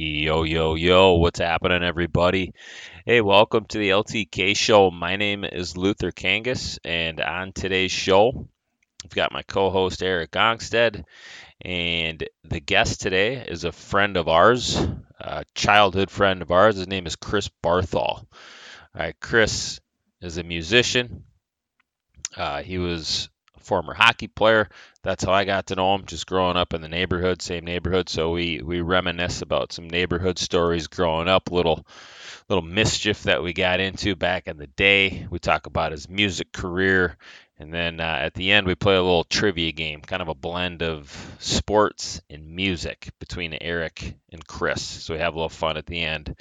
[0.00, 2.52] Yo, yo, yo, what's happening, everybody?
[3.04, 4.92] Hey, welcome to the LTK show.
[4.92, 8.46] My name is Luther Kangas, and on today's show,
[9.04, 11.02] I've got my co host Erik Ongstead,
[11.62, 14.76] and the guest today is a friend of ours,
[15.18, 16.76] a childhood friend of ours.
[16.76, 17.98] His name is Chris Barthol.
[17.98, 18.26] All
[18.94, 19.80] right, Chris
[20.20, 21.24] is a musician.
[22.36, 23.30] Uh, he was
[23.68, 24.68] former hockey player.
[25.02, 28.08] That's how I got to know him, just growing up in the neighborhood, same neighborhood.
[28.08, 31.86] So we we reminisce about some neighborhood stories growing up, little
[32.48, 35.26] little mischief that we got into back in the day.
[35.30, 37.16] We talk about his music career,
[37.58, 40.34] and then uh, at the end we play a little trivia game, kind of a
[40.34, 44.82] blend of sports and music between Erik and Chris.
[44.82, 46.36] So we have a little fun at the end.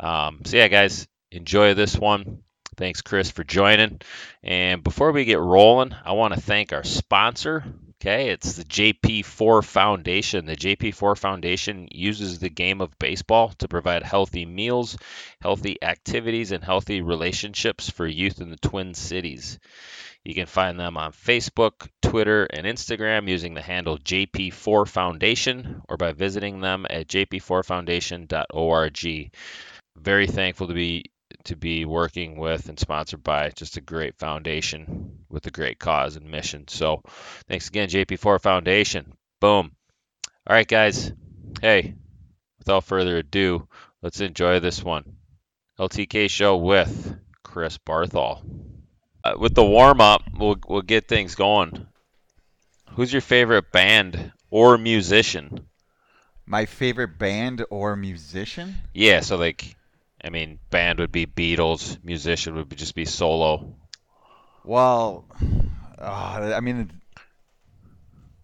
[0.00, 2.42] Um, so yeah, guys, enjoy this one.
[2.76, 4.00] Thanks, Chris, for joining.
[4.42, 7.64] And before we get rolling, I want to thank our sponsor.
[8.00, 10.46] Okay, it's the JP4 Foundation.
[10.46, 14.96] The JP4 Foundation uses the game of baseball to provide healthy meals,
[15.40, 19.60] healthy activities, and healthy relationships for youth in the Twin Cities.
[20.24, 25.96] You can find them on Facebook, Twitter, and Instagram using the handle JP4 Foundation or
[25.96, 29.30] by visiting them at jp4foundation.org.
[29.96, 31.04] Very thankful to be
[31.44, 36.16] to be working with and sponsored by just a great foundation with a great cause
[36.16, 36.68] and mission.
[36.68, 37.02] So,
[37.48, 39.12] thanks again, JP4 Foundation.
[39.40, 39.72] Boom.
[40.46, 41.12] All right, guys.
[41.60, 41.94] Hey,
[42.58, 43.68] without further ado,
[44.02, 45.16] let's enjoy this one.
[45.78, 48.42] LTK show with Chris Barthol.
[49.24, 51.86] Uh, with the warm up, we'll we'll get things going.
[52.94, 55.68] Who's your favorite band or musician?
[56.44, 58.74] My favorite band or musician?
[58.92, 59.76] Yeah, so like
[60.24, 63.74] I mean, band would be Beatles, musician would just be solo.
[64.64, 65.24] Well,
[65.98, 66.92] uh, I mean,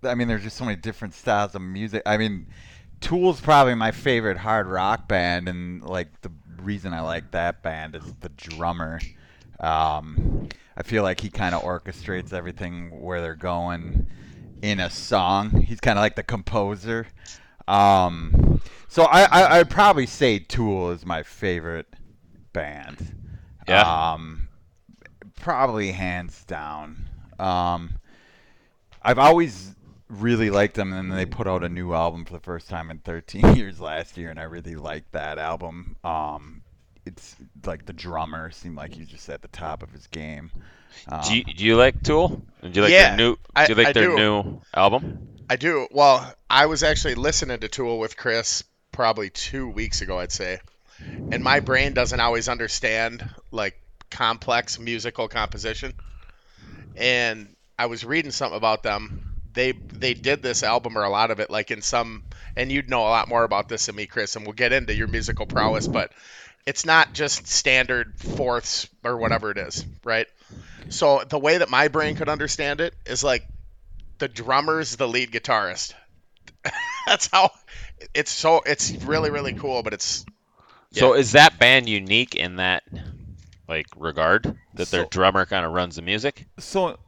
[0.03, 2.03] I mean, there's just so many different styles of music.
[2.05, 2.48] I mean,
[3.01, 7.95] Tool's probably my favorite hard rock band, and like the reason I like that band
[7.95, 9.01] is the drummer.
[9.61, 14.08] Um, I feel like he kind of orchestrates everything where they're going
[14.63, 15.63] in a song.
[15.63, 17.07] He's kind of like the composer.
[17.67, 21.87] Um, so I, I I'd probably say Tool is my favorite
[22.53, 23.15] band.
[23.69, 24.13] Yeah.
[24.13, 24.49] Um,
[25.37, 27.09] probably hands down.
[27.39, 27.99] Um,
[29.03, 29.75] I've always
[30.09, 32.99] really liked them, and they put out a new album for the first time in
[32.99, 35.97] 13 years last year, and I really liked that album.
[36.03, 36.63] Um,
[37.05, 40.51] it's like the drummer seemed like he was just at the top of his game.
[41.07, 42.43] Um, do, you, do you like Tool?
[42.63, 43.37] Do you like Yeah, their new?
[43.37, 44.17] Do you like I their do.
[44.17, 45.29] new album?
[45.49, 45.87] I do.
[45.91, 48.65] Well, I was actually listening to Tool with Chris
[48.98, 50.59] probably two weeks ago, I'd say.
[51.31, 55.92] And my brain doesn't always understand like complex musical composition.
[56.97, 59.23] And I was reading something about them.
[59.55, 62.25] They they did this album or a lot of it like in some
[62.57, 64.92] and you'd know a lot more about this than me, Chris, and we'll get into
[64.92, 66.11] your musical prowess, but
[66.67, 70.27] it's not just standard fourths or whatever it is, right?
[70.89, 73.47] So the way that my brain could understand it is like
[74.19, 75.95] the drummer's the lead guitarist.
[77.07, 77.51] That's how
[78.14, 80.25] it's so it's really really cool, but it's
[80.92, 82.85] So is that band unique in that
[83.69, 84.45] like regard
[84.75, 86.47] that their So- drummer kind of runs the music?
[86.58, 86.98] So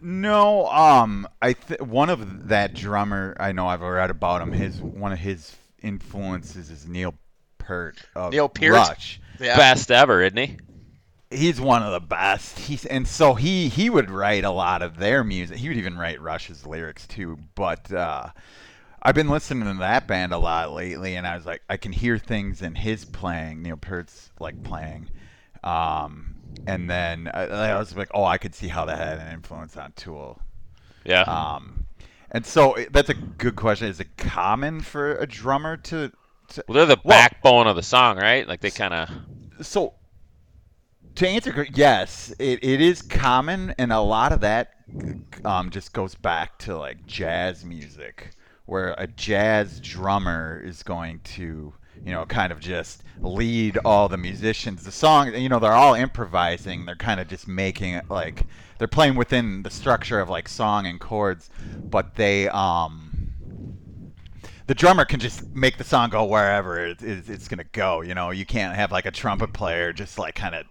[0.00, 4.52] no, um, I th- one of that drummer I know I've read about him.
[4.52, 7.14] His one of his influences is Neil
[7.58, 8.72] Peart of Neil Peart?
[8.72, 9.20] Rush.
[9.40, 9.56] yeah.
[9.56, 10.56] Best ever, isn't he?
[11.30, 12.58] He's one of the best.
[12.58, 15.56] He's and so he he would write a lot of their music.
[15.56, 17.38] He would even write Rush's lyrics too.
[17.54, 18.28] But uh,
[19.04, 21.92] I've been listening to that band a lot lately, and I was like, I can
[21.92, 23.62] hear things in his playing.
[23.62, 25.10] Neil Peart's like playing.
[25.62, 29.32] Um, and then I, I was like, oh, I could see how that had an
[29.34, 30.40] influence on Tool.
[31.04, 31.22] Yeah.
[31.22, 31.86] Um,
[32.30, 33.88] and so that's a good question.
[33.88, 36.10] Is it common for a drummer to?
[36.48, 38.48] to well, they're the well- backbone of the song, right?
[38.48, 39.10] Like they kind of.
[39.66, 39.94] so
[41.16, 44.72] to answer, yes, it, it is common, and a lot of that
[45.44, 48.30] um, just goes back to like jazz music,
[48.66, 51.72] where a jazz drummer is going to,
[52.04, 54.84] you know, kind of just lead all the musicians.
[54.84, 56.86] The song, you know, they're all improvising.
[56.86, 58.42] They're kind of just making it like
[58.78, 61.50] they're playing within the structure of like song and chords,
[61.84, 63.10] but they um
[64.66, 68.00] the drummer can just make the song go wherever it, it, it's gonna go.
[68.02, 70.64] You know, you can't have like a trumpet player just like kind of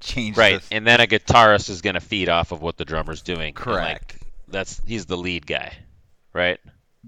[0.00, 0.36] change.
[0.36, 3.22] Right, the- and then a guitarist is going to feed off of what the drummer's
[3.22, 3.54] doing.
[3.56, 4.18] and, like, Correct.
[4.48, 5.72] that's he's the lead guy,
[6.32, 6.58] right?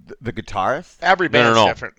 [0.07, 0.97] The, the guitarist.
[1.01, 1.67] Every No, no, band's no.
[1.67, 1.95] different.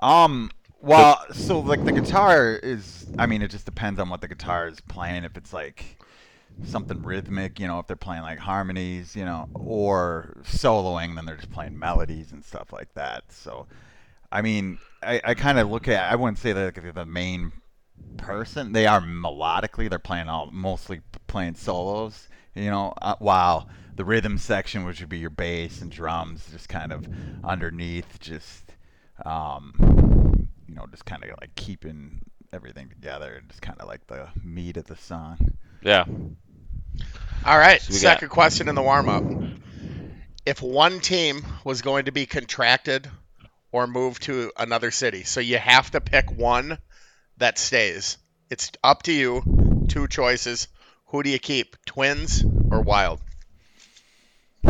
[0.00, 0.50] Um.
[0.80, 3.06] Well, so like the guitar is.
[3.18, 5.24] I mean, it just depends on what the guitar is playing.
[5.24, 5.98] If it's like
[6.64, 11.36] something rhythmic, you know, if they're playing like harmonies, you know, or soloing, then they're
[11.36, 13.24] just playing melodies and stuff like that.
[13.32, 13.66] So,
[14.30, 16.10] I mean, I, I kind of look at.
[16.12, 17.52] I wouldn't say they're like the main
[18.16, 18.72] person.
[18.72, 19.90] They are melodically.
[19.90, 22.28] They're playing all mostly playing solos.
[22.54, 23.68] You know, uh, while
[23.98, 27.04] the rhythm section, which would be your bass and drums, just kind of
[27.42, 28.62] underneath, just
[29.26, 32.20] um, you know, just kind of like keeping
[32.52, 35.36] everything together and just kind of like the meat of the song.
[35.82, 36.04] Yeah.
[37.44, 39.24] All right, So we second question in the warm up.
[40.46, 43.10] If one team was going to be contracted
[43.72, 46.78] or moved to another city, so you have to pick one
[47.38, 48.16] that stays.
[48.48, 49.86] It's up to you.
[49.88, 50.68] Two choices.
[51.06, 51.74] Who do you keep?
[51.84, 53.20] Twins or Wild?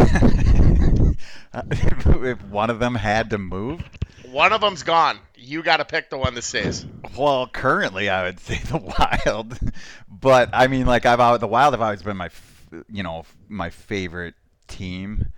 [1.54, 3.82] if one of them had to move,
[4.30, 5.18] One of them's gone.
[5.36, 6.84] You got to pick the one that stays.
[7.16, 9.58] well, currently I would say the Wild,
[10.08, 12.28] but I mean, like I've always, the Wild have always been my,
[12.90, 14.34] you know, my favorite
[14.66, 15.28] team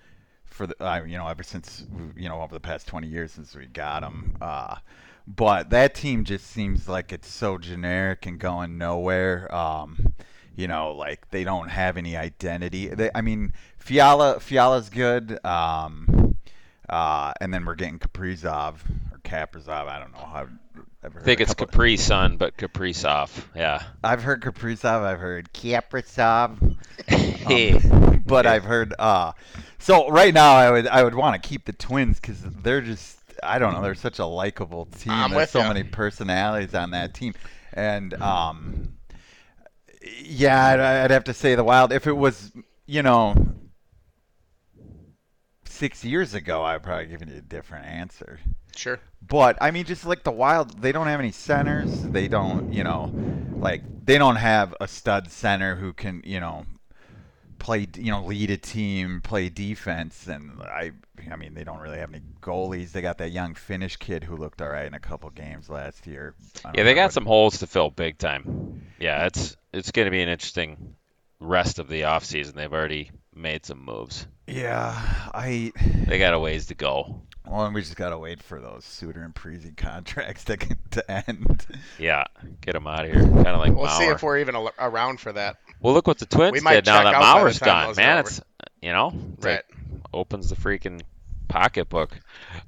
[0.44, 1.84] for the, uh, you know, ever since
[2.16, 4.36] you know over the past 20 years since we got them.
[4.40, 4.76] Uh,
[5.26, 9.52] but that team just seems like it's so generic and going nowhere.
[9.54, 10.14] Um,
[10.60, 12.88] you know, like they don't have any identity.
[12.88, 15.44] They, I mean, Fiala, Fiala's good.
[15.44, 16.36] Um,
[16.88, 18.74] uh, and then we're getting Kaprizov
[19.12, 19.88] or Kaprizov.
[19.88, 20.48] I don't know how.
[21.02, 23.30] I've heard I think it's couple- Capri Sun, but Kaprizov.
[23.56, 23.82] Yeah.
[24.04, 25.02] I've heard Kaprizov.
[25.02, 26.76] I've heard Kaprizov.
[27.06, 27.72] Hey.
[27.72, 28.92] Um, but I've heard.
[28.98, 29.32] Uh,
[29.78, 33.18] so right now, I would I would want to keep the Twins because they're just
[33.42, 35.12] I don't know they're such a likable team.
[35.12, 35.68] I'm There's with so ya.
[35.68, 37.32] many personalities on that team,
[37.72, 38.92] and um,
[40.00, 41.92] yeah, I'd, I'd have to say the Wild.
[41.92, 42.52] If it was
[42.86, 43.34] you know
[45.64, 48.40] six years ago, I'd probably give you a different answer.
[48.76, 49.00] Sure.
[49.26, 52.02] But I mean, just like the Wild, they don't have any centers.
[52.02, 53.12] They don't, you know,
[53.56, 56.66] like they don't have a stud center who can, you know,
[57.60, 60.26] play, you know, lead a team, play defense.
[60.26, 60.90] And I,
[61.30, 62.90] I mean, they don't really have any goalies.
[62.90, 66.08] They got that young Finnish kid who looked all right in a couple games last
[66.08, 66.34] year.
[66.74, 68.82] Yeah, they got what- some holes to fill big time.
[68.98, 70.96] Yeah, it's it's going to be an interesting
[71.38, 72.54] rest of the offseason.
[72.54, 74.26] They've already made some moves.
[74.48, 74.92] Yeah,
[75.32, 75.72] I.
[76.08, 77.22] They got a ways to go.
[77.46, 81.64] Well, and we just gotta wait for those Suter and Preezy contracts to to end.
[81.98, 82.24] Yeah,
[82.60, 83.22] get them out of here.
[83.22, 85.56] Kind of like We'll see if we're even around for that.
[85.80, 87.96] Well, look what the Twins We did now that out by the Mauer's time gone.
[87.96, 88.28] Man, over.
[88.28, 88.40] it's
[88.82, 89.52] you know, it's Right.
[89.54, 89.64] like
[90.12, 91.00] opens the freaking
[91.48, 92.18] pocketbook.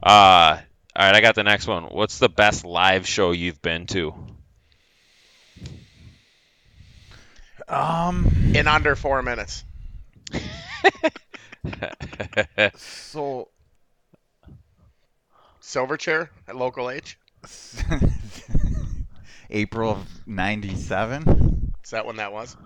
[0.02, 0.58] Uh,
[0.96, 1.84] all right, I got the next one.
[1.84, 4.14] What's the best live show you've been to?
[7.68, 8.52] Um.
[8.54, 9.64] In under four minutes.
[12.76, 13.48] So.
[15.62, 17.16] Silverchair at local H.
[19.50, 21.72] April of '97.
[21.84, 22.56] Is that when that was?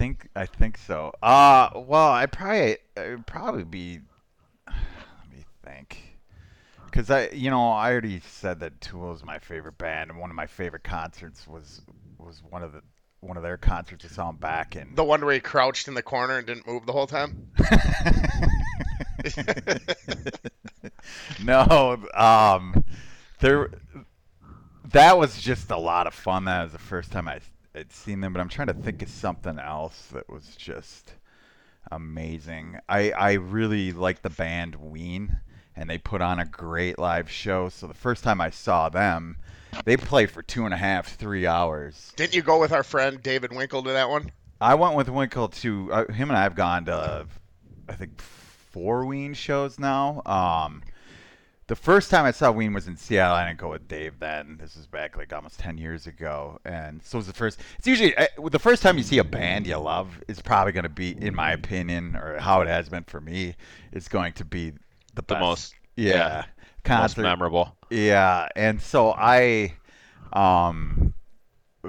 [0.00, 1.12] I think I think so.
[1.22, 4.00] Uh well, I probably it'd probably be.
[4.66, 6.16] Let me think.
[6.86, 10.30] Because I, you know, I already said that Tool is my favorite band, and one
[10.30, 11.82] of my favorite concerts was
[12.16, 12.80] was one of the
[13.20, 14.06] one of their concerts.
[14.06, 14.94] I saw them back in.
[14.94, 17.50] The one where he crouched in the corner and didn't move the whole time?
[21.44, 22.84] no, um,
[23.40, 23.68] there.
[24.92, 26.46] That was just a lot of fun.
[26.46, 27.40] That was the first time I
[27.74, 31.14] had seen them, but I'm trying to think of something else that was just
[31.90, 32.78] amazing.
[32.88, 35.40] I I really like the band Ween,
[35.76, 37.68] and they put on a great live show.
[37.68, 39.36] So the first time I saw them,
[39.84, 42.12] they played for two and a half, three hours.
[42.16, 44.32] Didn't you go with our friend David Winkle to that one?
[44.60, 47.26] I went with Winkle to uh, him and I have gone to
[47.88, 50.22] I think four Ween shows now.
[50.26, 50.82] Um,
[51.70, 53.36] the first time I saw Ween was in Seattle.
[53.36, 54.58] I didn't go with Dave then.
[54.60, 57.60] This is back like almost ten years ago, and so it was the first.
[57.78, 60.82] It's usually uh, the first time you see a band you love is probably going
[60.82, 63.54] to be, in my opinion, or how it has been for me,
[63.92, 64.72] is going to be
[65.14, 66.48] the The most yeah, yeah, most
[66.82, 67.76] concert memorable.
[67.88, 69.74] yeah, and so I,
[70.32, 71.14] um,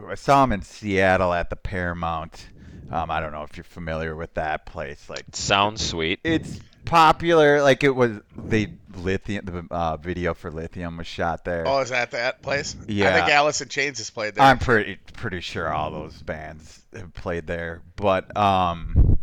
[0.08, 2.50] I saw him in Seattle at the Paramount.
[2.92, 5.10] Um, I don't know if you're familiar with that place.
[5.10, 6.20] Like, Sounds sweet.
[6.24, 7.62] it's popular.
[7.64, 9.46] Like it was they lithium.
[9.46, 11.68] The uh, video for Lithium was shot there.
[11.68, 12.76] Oh, is that that place?
[12.88, 14.44] Yeah i think Alice in Chains has played there.
[14.44, 17.82] I'm pretty pretty sure all those bands have played there.
[17.96, 19.18] But um,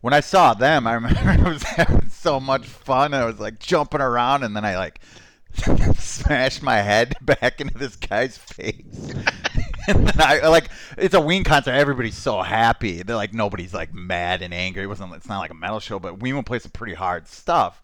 [0.00, 3.14] when I saw them, I remember I was having so much fun.
[3.14, 5.00] I was like jumping around, and then I like
[5.98, 9.14] smashed my head back into this guy's face.
[9.86, 11.72] and then I like it's a Ween concert.
[11.72, 13.02] Everybody's so happy.
[13.02, 14.84] They're like nobody's like mad and angry.
[14.84, 15.14] It wasn't.
[15.14, 17.82] It's not like a metal show, but Ween will play some pretty hard stuff.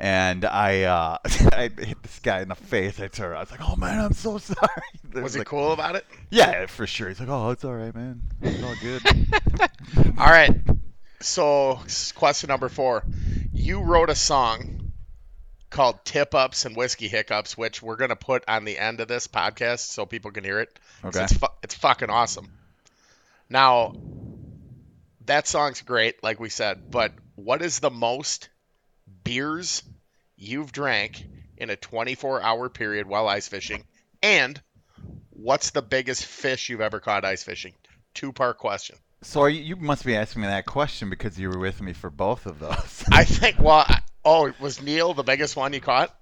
[0.00, 1.18] And I, uh,
[1.52, 3.00] I hit this guy in the face.
[3.00, 3.36] I turned.
[3.36, 4.68] I was like, "Oh man, I'm so sorry."
[5.14, 6.06] It was he like, cool about it?
[6.30, 7.08] Yeah, for sure.
[7.08, 8.22] He's like, "Oh, it's all right, man.
[8.40, 9.02] It's all good."
[10.18, 10.52] All right.
[11.20, 11.80] So,
[12.14, 13.04] question number four.
[13.52, 14.92] You wrote a song
[15.70, 19.26] called Tip Ups and Whiskey Hiccups, which we're gonna put on the end of this
[19.26, 20.78] podcast so people can hear it.
[21.04, 21.24] Okay.
[21.24, 22.48] It's fu- it's fucking awesome.
[23.48, 23.94] Now,
[25.26, 28.48] that song's great, like we said, but what is the most
[29.28, 29.82] beers
[30.36, 31.22] you've drank
[31.58, 33.84] in a 24 hour period while ice fishing?
[34.22, 34.60] And
[35.30, 37.74] what's the biggest fish you've ever caught ice fishing?
[38.14, 38.96] Two part question.
[39.22, 41.92] So are you, you must be asking me that question because you were with me
[41.92, 43.04] for both of those.
[43.12, 46.14] I think, well, I- oh, was Neil the biggest one you caught?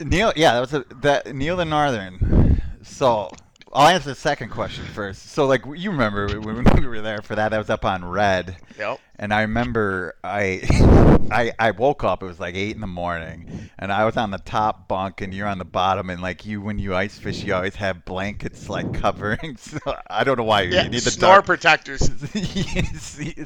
[0.00, 2.60] Neil, yeah, that was a, that Neil the Northern.
[2.82, 3.30] So
[3.74, 5.30] I'll answer the second question first.
[5.30, 8.56] So like you remember when we were there for that, that was up on Red,
[8.78, 9.00] Yep.
[9.18, 10.60] and I remember I,
[11.30, 12.22] I I woke up.
[12.22, 15.32] It was like eight in the morning, and I was on the top bunk, and
[15.32, 18.68] you're on the bottom, and like you when you ice fish, you always have blankets
[18.68, 19.56] like covering.
[19.56, 19.78] So
[20.10, 21.46] I don't know why Yeah, you need the snore dark.
[21.46, 22.10] protectors.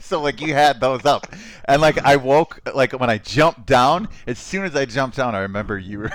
[0.04, 1.26] so like you had those up,
[1.66, 4.09] and like I woke like when I jumped down.
[4.26, 6.11] As soon as I jumped down, I remember you were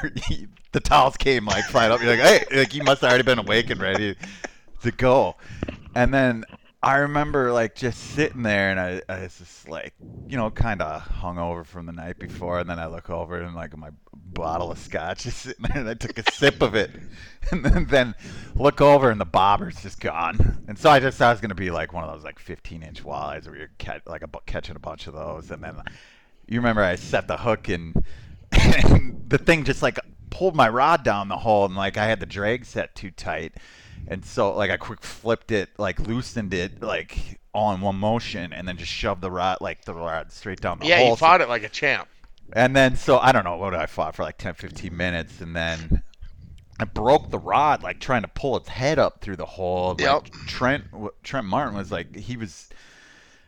[0.71, 2.01] the towels came like flying up.
[2.01, 4.15] You're like, hey, like you must have already been awake and ready
[4.83, 5.35] to go.
[5.95, 6.45] And then
[6.83, 9.93] I remember like just sitting there, and I, I was just like,
[10.27, 12.59] you know, kind of hungover from the night before.
[12.59, 15.89] And then I look over and like my bottle of scotch is sitting there, and
[15.89, 16.89] I took a sip of it,
[17.51, 18.15] and then, then
[18.55, 20.65] look over, and the bobber's just gone.
[20.67, 22.81] And so I just thought it was gonna be like one of those like 15
[22.81, 25.75] inch walleyes where you're cat, like a, catching a bunch of those, and then
[26.47, 28.03] you remember I set the hook and,
[28.51, 29.99] and the thing just like
[30.41, 33.53] pulled my rod down the hole, and like I had the drag set too tight.
[34.07, 38.51] And so, like, I quick flipped it, like, loosened it, like, all in one motion,
[38.51, 41.05] and then just shoved the rod, like, the rod straight down the Yeah, hole.
[41.05, 42.07] Yeah, you fought it like a champ.
[42.53, 45.55] And then, so I don't know what I fought for like 10, 15 minutes, and
[45.55, 46.01] then
[46.79, 49.89] I broke the rod, like trying to pull its head up through the hole.
[49.91, 50.23] Like, Yep.
[50.47, 50.85] Trent
[51.21, 52.69] Trent Martin was like he was.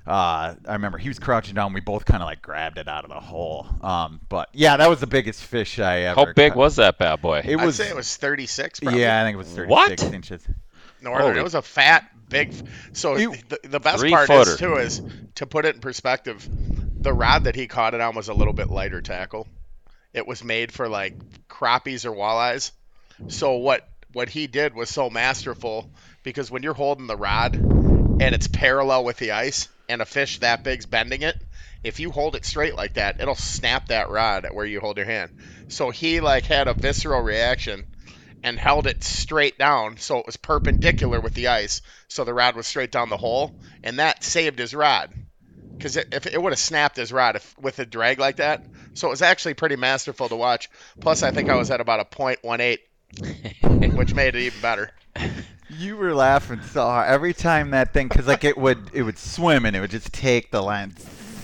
[0.05, 1.71] Uh, I remember he was crouching down.
[1.73, 3.65] We both kind of like grabbed it out of the hole.
[3.81, 6.19] Um, but yeah, that was the biggest fish I ever.
[6.25, 6.57] How big caught.
[6.59, 7.39] was that bad boy?
[7.45, 7.57] it?
[7.57, 8.81] I'd Was say it was 36.
[8.81, 8.99] Probably.
[9.01, 10.13] yeah, I think it was 36 What?
[10.13, 10.45] inches.
[11.01, 11.27] Northern.
[11.27, 12.53] Holy- It was a fat, big.
[12.91, 14.51] So You- the, the best part footer.
[14.51, 15.01] is too is
[15.35, 16.47] to put it in perspective.
[17.01, 19.47] The rod that he caught it on was a little bit lighter tackle.
[20.13, 21.15] It was made for like
[21.47, 22.71] crappies or walleyes.
[23.29, 25.89] So what what he did was so masterful
[26.23, 30.39] because when you're holding the rod and it's parallel with the ice and a fish
[30.39, 31.35] that big's bending it,
[31.83, 34.97] if you hold it straight like that, it'll snap that rod at where you hold
[34.97, 35.31] your hand.
[35.67, 37.85] So he like had a visceral reaction
[38.43, 42.55] and held it straight down so it was perpendicular with the ice so the rod
[42.55, 45.13] was straight down the hole and that saved his rod.
[45.77, 48.63] Because if it would have snapped his rod if, with a drag like that.
[48.93, 50.69] So it was actually pretty masterful to watch.
[50.99, 52.77] Plus i think i was at about a .18
[53.95, 54.91] which made it even better
[55.77, 59.17] You were laughing so hard every time that thing, because like it would it would
[59.17, 60.93] swim and it would just take the line.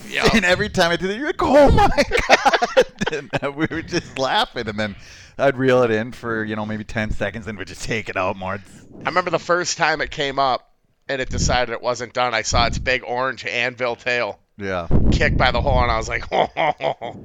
[0.08, 0.34] Yep.
[0.34, 1.88] And every time I did it, you're like, oh my
[2.28, 2.84] god!
[3.12, 4.96] and uh, we were just laughing, and then
[5.38, 8.16] I'd reel it in for you know maybe ten seconds, and we'd just take it
[8.16, 8.54] out more.
[8.54, 10.66] i remember the first time it came up
[11.08, 14.86] and it decided it wasn't done i saw its big orange anvil tail Yeah.
[15.12, 17.16] kick by the hole and i was like oh,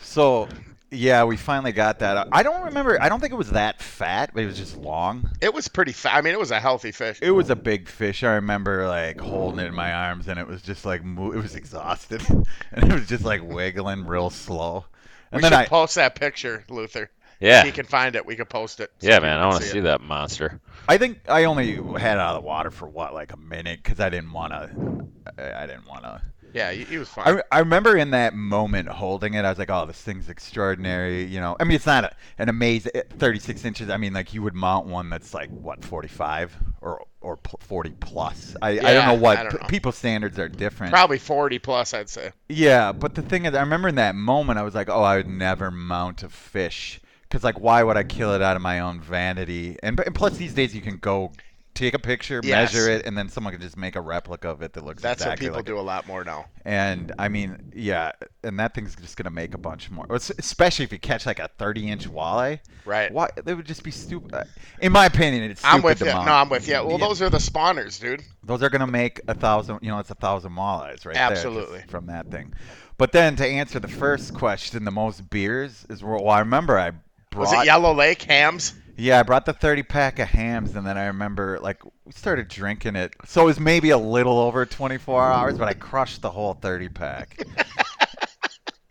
[0.00, 0.48] So
[0.92, 2.28] yeah, we finally got that.
[2.32, 3.00] I don't remember.
[3.00, 5.30] I don't think it was that fat, but it was just long.
[5.40, 7.88] it was pretty fat i mean it was a healthy fish It was a big
[7.88, 8.22] fish.
[8.22, 11.42] I remember like holding it in my arms, and it was just like mo- it
[11.42, 12.22] was exhausted,
[12.72, 14.84] and it was just like wiggling real slow.
[15.32, 17.60] we And then should I post that picture luther Yeah.
[17.60, 19.68] if you can find it we could post it so Yeah, man, I want to
[19.68, 19.82] see it.
[19.82, 20.60] that monster.
[20.88, 23.80] I think I only had it out of the water for what like a minute
[23.82, 25.42] because I didn't want to.
[25.42, 26.20] I I didn't want to.
[26.54, 29.58] Yeah he, he was fine I, I remember in that moment holding it, I was
[29.58, 33.02] like, "Oh, this thing's extraordinary." You know, I mean, it's not a, an amazing eh,
[33.18, 33.90] 36 inches.
[33.90, 38.56] I mean, like you would mount one that's like what 45 or or 40 plus.
[38.60, 39.68] I, I don't know what don't know.
[39.68, 40.92] people's standards are different.
[40.92, 42.32] Probably 40 plus, I'd say.
[42.48, 45.16] Yeah, but the thing is, I remember in that moment, I was like, "Oh, I
[45.16, 48.80] would never mount a fish." Because like, why would I kill it out of my
[48.80, 49.78] own vanity?
[49.82, 51.32] And, and plus, these days you can go
[51.74, 52.72] take a picture, Yes.
[52.72, 55.22] measure it, and then someone can just make a replica of it that looks That's
[55.22, 55.72] exactly what people like it.
[55.72, 56.46] do a lot more now.
[56.64, 58.12] And I mean, yeah,
[58.44, 60.06] and that thing's just gonna make a bunch more.
[60.10, 62.60] Especially if you catch like a 30-inch walleye.
[62.84, 63.10] Right.
[63.12, 63.30] Why?
[63.42, 64.34] They would just be stupid.
[64.34, 64.44] Uh,
[64.80, 66.06] in my opinion, it's stupid I'm with you.
[66.06, 66.74] No, I'm with you.
[66.74, 67.06] Well, Yeah.
[67.06, 68.22] those are the spawners, dude.
[68.44, 69.78] Those are gonna make a thousand.
[69.82, 71.22] You know, it's a thousand walleyes right there.
[71.30, 71.82] Absolutely.
[71.88, 72.52] from that thing.
[72.98, 76.28] But then to answer the first question, the most beers is well.
[76.28, 76.90] I remember I
[77.30, 77.40] brought.
[77.50, 78.74] Was it Yellow Lake Hamm's?
[78.96, 82.48] Yeah, I brought the 30 pack of Hamm's, and then I remember like we started
[82.48, 83.14] drinking it.
[83.24, 86.88] So it was maybe a little over 24 hours, but I crushed the whole 30
[86.90, 87.42] pack.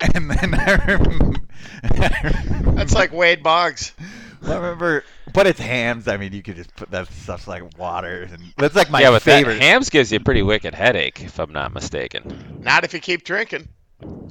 [0.16, 1.40] and then I remember.
[2.76, 3.94] That's like Wade Boggs.
[4.44, 5.04] I remember,
[5.34, 6.08] but it's Hamm's.
[6.08, 9.12] I mean, you could just put that stuff like water, and that's like my yeah,
[9.12, 9.56] but favorite.
[9.56, 12.60] that Hamm's gives you a pretty wicked headache, if I'm not mistaken.
[12.62, 13.68] Not if you keep drinking.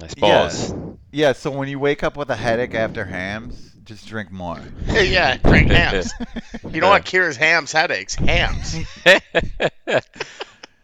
[0.02, 0.74] I suppose.
[1.12, 4.60] Yeah, so when you wake up with a headache after Hamm's, just drink more.
[4.86, 6.12] yeah, drink Hamm's.
[6.70, 8.14] You know what cures Hamm's headaches?
[8.14, 8.76] Hamm's.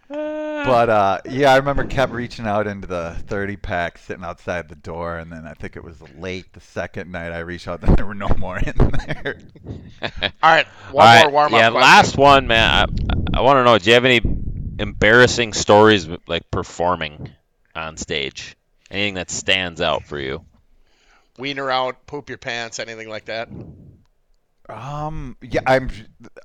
[0.08, 4.76] But uh, yeah, I remember kept reaching out into the 30 pack sitting outside the
[4.76, 7.96] door, and then I think it was late the second night I reached out, and
[7.96, 9.38] there were no more in there.
[10.02, 10.10] All
[10.42, 11.60] right, one right, more warm up.
[11.60, 11.80] yeah, question.
[11.80, 12.70] last one, man.
[13.34, 13.78] I, I want to know.
[13.78, 14.20] Do you have any
[14.78, 17.30] embarrassing stories like performing
[17.75, 18.56] on stage?
[18.90, 20.44] Anything that stands out for you?
[21.38, 23.48] Wiener out, poop your pants, anything like that.
[24.68, 25.90] Um, yeah, I'm.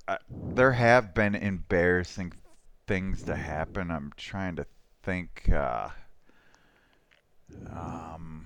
[0.08, 0.18] Uh,
[0.54, 2.34] there have been embarrassing
[2.88, 3.90] things to happen.
[3.92, 4.66] I'm trying to
[5.04, 5.50] think.
[5.52, 5.90] Uh,
[7.72, 8.46] um,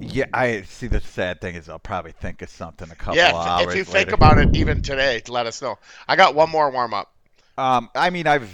[0.00, 0.88] yeah, I see.
[0.88, 3.88] The sad thing is, I'll probably think of something a couple yeah, hours if, if
[3.88, 4.10] you later.
[4.10, 5.78] think about it even today, to let us know.
[6.08, 7.12] I got one more warm up.
[7.56, 8.50] Um, I mean, I've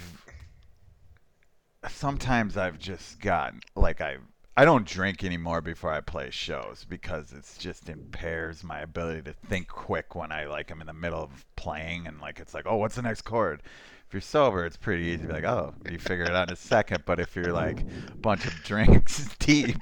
[1.89, 4.17] sometimes I've just gotten like I
[4.57, 9.33] I don't drink anymore before I play shows because it's just impairs my ability to
[9.33, 12.65] think quick when I like I'm in the middle of playing and like it's like
[12.65, 13.61] oh what's the next chord.
[14.07, 16.53] If you're sober, it's pretty easy to be like oh you figure it out in
[16.53, 17.03] a second.
[17.05, 19.77] But if you're like a bunch of drinks deep.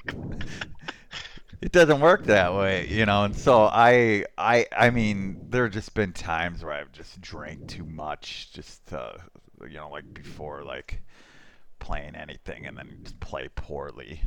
[1.60, 5.72] It doesn't work that way, you know, and so I, I, I mean, there have
[5.72, 9.20] just been times where I've just drank too much, just to,
[9.62, 11.00] you know, like before, like
[11.78, 14.20] playing anything, and then just play poorly.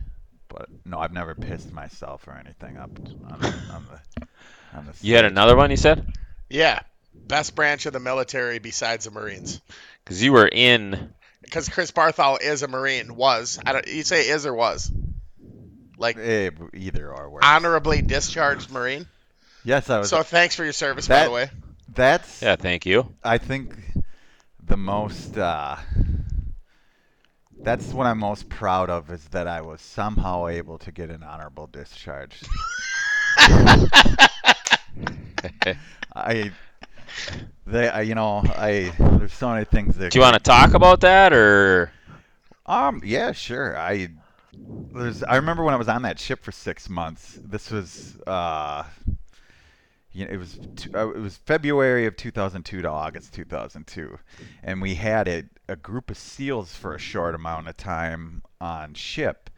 [0.50, 2.92] But no, I've never pissed myself or anything up
[3.32, 4.28] on, the- on the.
[4.78, 6.06] On the You had another one, you said?
[6.50, 6.80] Yeah,
[7.14, 9.62] best branch of the military besides the Marines.
[10.04, 11.14] Because you were in.
[11.42, 13.16] Because Chris Barthol is a Marine.
[13.16, 13.88] Was I don't?
[13.88, 14.92] You say is or was?
[15.98, 17.46] Like Eh, either or works.
[17.48, 19.08] honorably discharged Marine.
[19.64, 20.10] yes, I was.
[20.10, 21.50] So thanks for your service, by the way.
[21.94, 22.42] that's.
[22.42, 23.14] Yeah, thank you.
[23.24, 23.74] I think
[24.64, 25.78] the most uh,
[27.64, 31.24] that's what I'm most proud of is that I was somehow able to get an
[31.24, 32.42] honorable discharge.
[36.16, 36.52] I
[37.66, 40.74] they I, you know I there's so many things that Do you want to talk
[40.74, 41.92] about that, or
[42.66, 44.10] um yeah sure I
[44.94, 48.84] there's I remember when I was on that ship for six months this was uh
[50.18, 54.18] you know, it was t- uh, it was February of 2002 to August 2002,
[54.64, 58.96] and we had a, a group of SEALs for a short amount of time on
[58.96, 59.52] ship,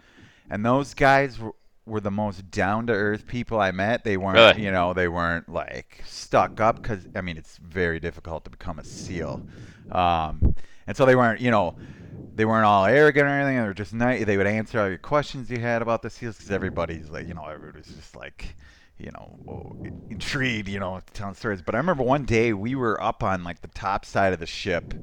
[0.49, 1.53] and those guys were,
[1.85, 4.03] were the most down to earth people I met.
[4.03, 4.65] They weren't, Really?
[4.65, 8.79] you know, they weren't like stuck up because I mean it's very difficult to become
[8.79, 9.41] a SEAL,
[9.93, 10.55] um,
[10.87, 11.77] and so they weren't, you know.
[12.35, 13.57] They weren't all arrogant or anything.
[13.57, 14.23] They were just nice.
[14.25, 17.33] They would answer all your questions you had about the SEALs because everybody's like, you
[17.33, 18.55] know, everybody's just like,
[18.99, 19.75] you know,
[20.09, 21.61] intrigued, you know, telling stories.
[21.61, 24.45] But I remember one day we were up on like the top side of the
[24.45, 24.93] ship,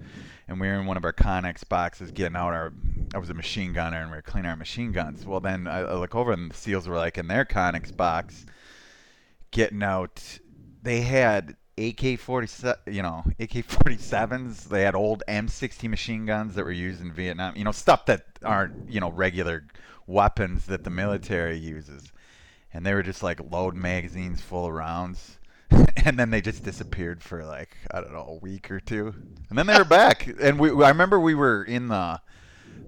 [0.46, 2.72] and we were in one of our Connex boxes getting out our.
[3.14, 5.24] I was a machine gunner, and we were cleaning our machine guns.
[5.24, 8.44] Well, then I, I look over, and the SEALs were like in their Connex box,
[9.50, 10.38] getting out.
[10.82, 14.64] They had AK-47, you know, AK-47s.
[14.64, 17.56] They had old M60 machine guns that were used in Vietnam.
[17.56, 19.66] You know, stuff that aren't, you know, regular
[20.06, 22.12] weapons that the military uses
[22.76, 25.38] and they were just like loading magazines full of rounds
[26.04, 29.14] and then they just disappeared for like i don't know a week or two
[29.48, 32.20] and then they were back and we i remember we were in the,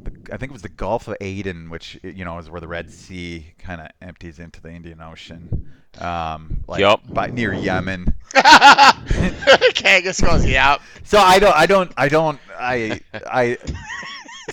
[0.02, 2.68] the i think it was the gulf of aden which you know is where the
[2.68, 7.02] red sea kind of empties into the indian ocean um like Yup.
[7.12, 10.82] by near yemen Okay, Kangas goes, yep.
[11.02, 13.56] so i don't i don't i don't i i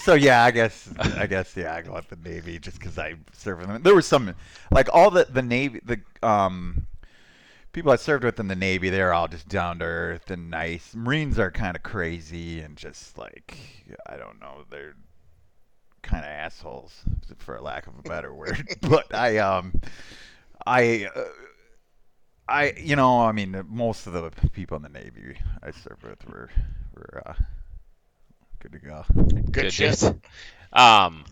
[0.06, 3.16] so yeah, I guess I guess yeah, I go with the Navy just because I
[3.34, 3.82] served with them.
[3.82, 4.36] There was some
[4.72, 6.86] like all the the Navy the um
[7.74, 8.92] people I served with in the Navy.
[8.92, 10.94] They're all just down to earth and nice.
[10.94, 13.58] Marines are kind of crazy and just like
[14.06, 14.94] I don't know, they're
[16.04, 17.02] kind of assholes
[17.40, 18.64] for lack of a better word.
[18.82, 19.74] but I um
[20.66, 21.10] I.
[21.14, 21.24] Uh,
[22.48, 26.30] I, you know, I mean, most of the people in the Navy I served with
[26.30, 26.52] were,
[26.94, 27.34] were uh,
[28.70, 29.06] good to go.
[29.52, 30.00] Good, shit.
[30.00, 30.04] dudes.
[30.04, 31.26] Um,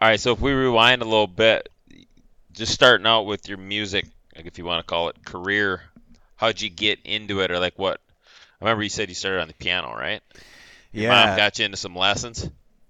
[0.00, 0.20] all right.
[0.20, 1.68] So if we rewind a little bit,
[2.52, 5.82] just starting out with your music, like if you want to call it career,
[6.36, 8.00] how'd you get into it, or like what?
[8.60, 10.22] I remember you said you started on the piano, right?
[10.92, 12.48] Your Yeah, Mom got you into some lessons.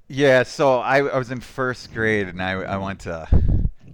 [0.08, 3.26] Yeah, so I, I was in first grade and I, I went to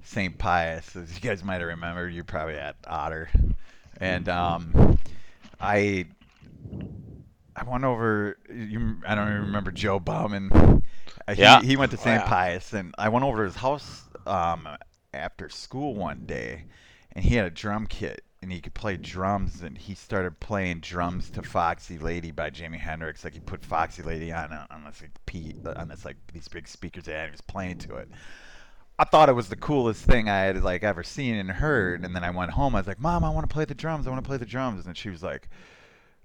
[0.05, 0.37] St.
[0.37, 2.13] Pius, as you guys might have remembered.
[2.13, 3.31] You're probably at Otter,
[3.99, 4.99] and um,
[5.59, 6.07] I
[7.57, 8.39] I went over.
[8.53, 10.83] You, I don't even remember Joe Bauman.
[11.29, 11.61] Uh, He, Yeah.
[11.61, 12.25] he went to Oh, St.
[12.25, 12.29] yeah.
[12.29, 14.69] Pius, and I went over to his house um,
[15.13, 16.65] after school one day,
[17.13, 18.25] and he had a drum kit.
[18.43, 22.77] And he could play drums, and he started playing drums to "Foxy Lady" by Jimi
[22.79, 23.23] Hendrix.
[23.23, 26.49] Like he put "Foxy Lady" on a, on this like P, on this like these
[26.49, 28.09] big speakers, and he was playing to it.
[28.99, 32.05] I thought it was the coolest thing I had like ever seen and heard.
[32.05, 32.75] And then I went home.
[32.75, 34.07] I was like, Mom, I want to play the drums.
[34.07, 34.87] I want to play the drums.
[34.87, 35.49] And she was like,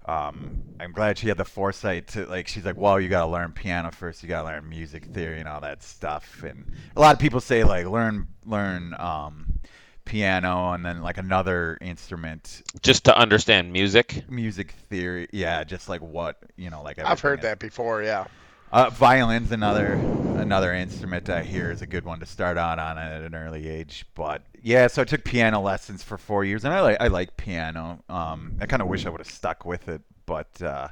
[0.08, 2.48] um, I'm glad she had the foresight to like.
[2.48, 4.22] She's like, well, you got to learn piano first.
[4.22, 6.42] You got to learn music theory and all that stuff.
[6.42, 9.58] And a lot of people say like learn learn um,
[10.06, 14.28] piano and then like another instrument, Just to understand music.
[14.30, 15.28] music theory.
[15.32, 18.02] Yeah, just like what you know, like I've heard everything that before.
[18.02, 18.24] Yeah.
[18.72, 19.92] Uh, violin's another
[20.38, 23.68] another instrument I hear is a good one to start out on at an early
[23.68, 24.06] age.
[24.14, 27.36] But yeah, so I took piano lessons for four years, and I like I like
[27.36, 28.02] piano.
[28.08, 30.88] Um, I kind of wish I would have stuck with it, but uh,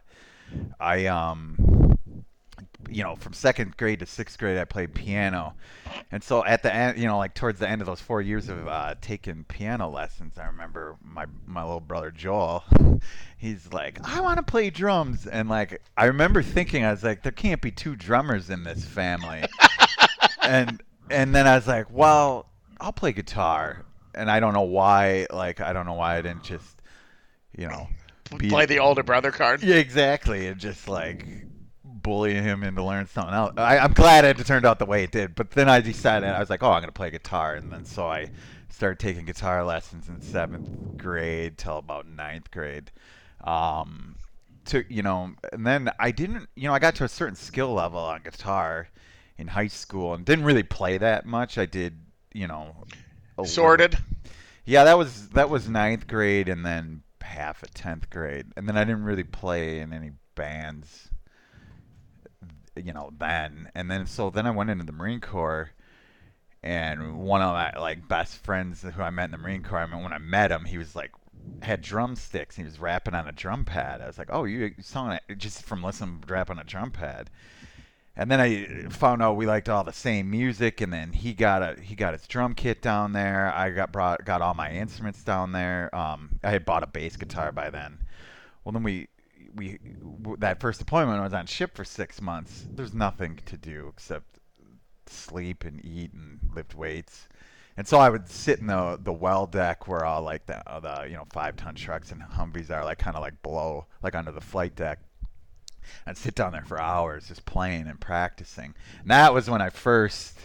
[0.80, 1.85] I um,
[2.88, 5.54] you know, from second grade to sixth grade, I played piano,
[6.12, 8.48] and so at the end, you know, like towards the end of those four years
[8.48, 12.64] of uh, taking piano lessons, I remember my my little brother Joel.
[13.38, 17.22] He's like, I want to play drums, and like I remember thinking, I was like,
[17.22, 19.44] there can't be two drummers in this family,
[20.42, 22.46] and and then I was like, well,
[22.80, 26.44] I'll play guitar, and I don't know why, like I don't know why I didn't
[26.44, 26.80] just,
[27.56, 27.88] you know,
[28.38, 29.62] be- Play the older brother card.
[29.62, 30.46] yeah, exactly.
[30.46, 31.26] And just like
[32.06, 33.52] bully him into learning something else.
[33.56, 35.34] I, I'm glad it turned out the way it did.
[35.34, 38.06] But then I decided I was like, oh, I'm gonna play guitar, and then so
[38.06, 38.30] I
[38.70, 42.92] started taking guitar lessons in seventh grade till about ninth grade.
[43.42, 44.14] Um,
[44.66, 47.74] to you know, and then I didn't, you know, I got to a certain skill
[47.74, 48.88] level on guitar
[49.36, 51.58] in high school and didn't really play that much.
[51.58, 51.98] I did,
[52.32, 52.76] you know,
[53.36, 53.98] a little- Sorted.
[54.64, 58.76] yeah, that was that was ninth grade and then half of tenth grade, and then
[58.76, 61.08] I didn't really play in any bands,
[62.84, 63.70] you know, then.
[63.74, 65.70] And then so then I went into the Marine Corps,
[66.62, 69.86] and one of my like best friends who I met in the Marine Corps, I
[69.86, 71.12] mean, when I met him, he was like
[71.62, 72.56] had drumsticks.
[72.56, 74.00] He was rapping on a drum pad.
[74.00, 76.90] I was like, oh, you song it just from listening to rap on a drum
[76.90, 77.30] pad.
[78.18, 81.62] And then I found out we liked all the same music, and then he got
[81.62, 83.52] a he got his drum kit down there.
[83.54, 85.94] I got brought got all my instruments down there.
[85.94, 87.98] Um, I had bought a bass guitar by then.
[88.64, 89.08] Well, then we
[89.56, 89.78] we
[90.38, 92.66] that first deployment I was on ship for six months.
[92.70, 94.38] There's nothing to do except
[95.06, 97.28] sleep and eat and lift weights.
[97.76, 100.80] And so I would sit in the the well deck where all like the uh,
[100.80, 104.14] the you know five ton trucks and Humvees are like kind of like below like
[104.14, 105.00] under the flight deck.
[106.06, 108.74] I'd sit down there for hours just playing and practicing.
[109.02, 110.36] And that was when I first,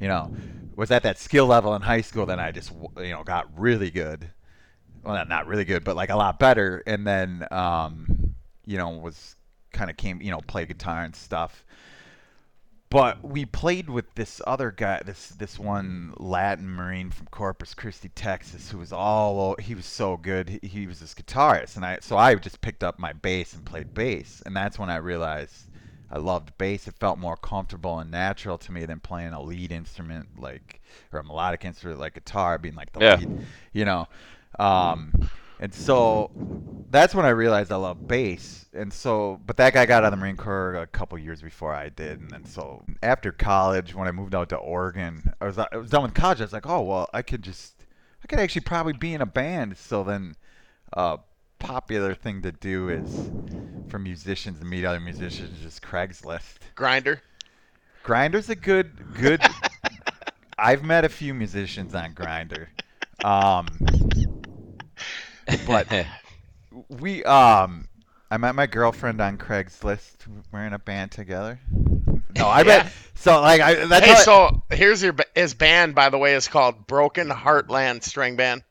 [0.00, 0.34] you know,
[0.74, 2.24] was at that skill level in high school.
[2.24, 4.30] Then I just, you know, got really good.
[5.02, 6.82] Well, not- not really good, but like a lot better.
[6.86, 8.25] And then, um,
[8.66, 9.36] you know, was
[9.72, 11.64] kind of came, you know, play guitar and stuff.
[12.88, 18.08] But we played with this other guy, this this one Latin Marine from Corpus Christi,
[18.10, 20.48] Texas, who was all he was so good.
[20.62, 23.64] He, he was this guitarist, and I so I just picked up my bass and
[23.64, 25.66] played bass, and that's when I realized
[26.08, 26.86] I loved bass.
[26.86, 30.80] It felt more comfortable and natural to me than playing a lead instrument like
[31.12, 33.16] or a melodic instrument like guitar, being like the Yeah.
[33.16, 33.32] lead,
[33.72, 34.06] you know.
[34.60, 35.12] Um,
[35.60, 36.30] and so
[36.90, 38.66] that's when I realized I love bass.
[38.72, 41.74] And so, but that guy got out of the Marine Corps a couple years before
[41.74, 42.20] I did.
[42.20, 45.90] And then so after college, when I moved out to Oregon, I was I was
[45.90, 46.40] done with college.
[46.40, 47.74] I was like, oh well, I could just
[48.22, 49.76] I could actually probably be in a band.
[49.78, 50.36] So then,
[50.92, 51.18] uh,
[51.58, 53.30] popular thing to do is
[53.88, 56.58] for musicians to meet other musicians is Craigslist.
[56.76, 57.20] Grindr.
[58.04, 59.42] Grindr's a good good.
[60.58, 62.70] I've met a few musicians on Grinder.
[63.22, 63.66] Um,
[65.66, 65.86] But-
[66.88, 67.88] we um
[68.30, 70.12] I met my girlfriend on Craigslist.
[70.52, 71.60] We're in a band together.
[72.36, 72.64] No, I Yeah.
[72.82, 76.48] bet so like I that's Hey, so here's your his band by the way is
[76.48, 78.62] called Broken Heartland String Band.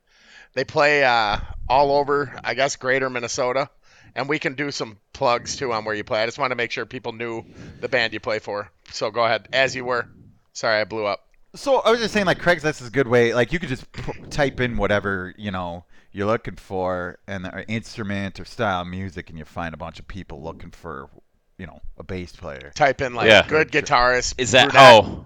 [0.54, 3.70] They play uh, all over, I guess, Greater Minnesota,
[4.16, 6.22] and we can do some plugs too on where you play.
[6.22, 7.44] I just want to make sure people knew
[7.82, 8.72] the band you play for.
[8.92, 10.08] So go ahead, as you were.
[10.54, 11.20] Sorry, I blew up.
[11.56, 13.34] So I was just saying, like Craigslist is a good way.
[13.34, 15.84] Like you could just p- type in whatever you know
[16.16, 20.00] you're looking for, an uh, instrument or style of music, and you find a bunch
[20.00, 21.10] of people looking for,
[21.58, 22.72] you know, a bass player.
[22.74, 23.46] Type in like Yeah.
[23.48, 24.34] good guitarist.
[24.38, 25.04] Is that brunette.
[25.04, 25.26] how?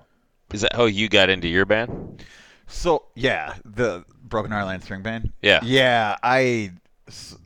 [0.51, 2.23] Is that how you got into your band?
[2.67, 5.31] So yeah, the Broken Heartland String Band.
[5.41, 5.59] Yeah.
[5.63, 6.71] Yeah, I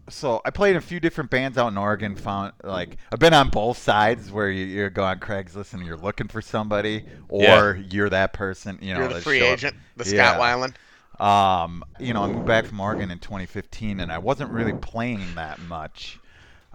[0.10, 2.15] So I played in a few different bands out in Oregon.
[2.17, 5.95] Found like I've been on both sides where you, you go on Craigslist and you're
[5.97, 7.84] looking for somebody, or Yeah.
[7.89, 8.77] you're that person.
[8.82, 9.53] You know, You're the free show up.
[9.53, 10.32] agent, the Yeah.
[10.34, 10.75] Scott Weiland.
[11.19, 15.36] Um, you know, I moved back from Oregon in 2015, and I wasn't really playing
[15.36, 16.19] that much.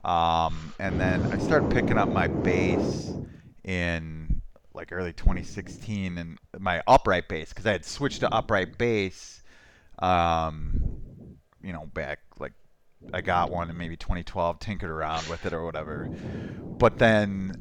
[0.05, 3.18] Um, and then I started picking up my bass
[3.64, 4.42] in
[4.74, 9.42] like early 2016, and my upright bass because I had switched to upright bass.
[9.98, 12.53] Um, you know, back like
[13.12, 16.11] I got one in maybe 2012, tinkered around with it or whatever.
[16.79, 17.53] But then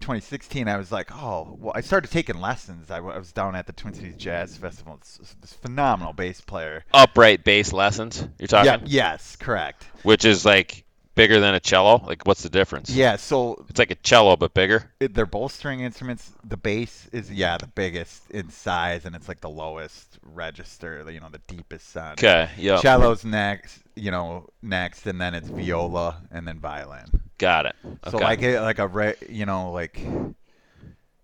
[0.00, 2.90] 2016, I was like, oh, well, I started taking lessons.
[2.90, 4.96] I, w- I was down at the Twin Cities Jazz Festival.
[5.00, 6.84] It's, this phenomenal bass player.
[6.92, 8.26] Upright bass lessons.
[8.38, 9.84] You're talking, Yeah, yes, correct.
[10.02, 10.84] which is like
[11.14, 12.02] bigger than a cello.
[12.06, 12.88] Like, what's the difference?
[12.90, 14.90] Yeah, so It's like a cello but bigger.
[15.00, 16.30] it, they're both string instruments.
[16.44, 21.04] The bass is yeah the biggest in size, and it's like the lowest register.
[21.10, 22.18] You know, the deepest sound.
[22.18, 22.48] Okay.
[22.56, 22.80] yeah.
[22.80, 27.06] Cello's next, you know, next, and then it's viola, and then violin.
[27.40, 27.76] Got it.
[28.04, 28.20] So Okay.
[28.20, 30.00] like a, like a re, you know like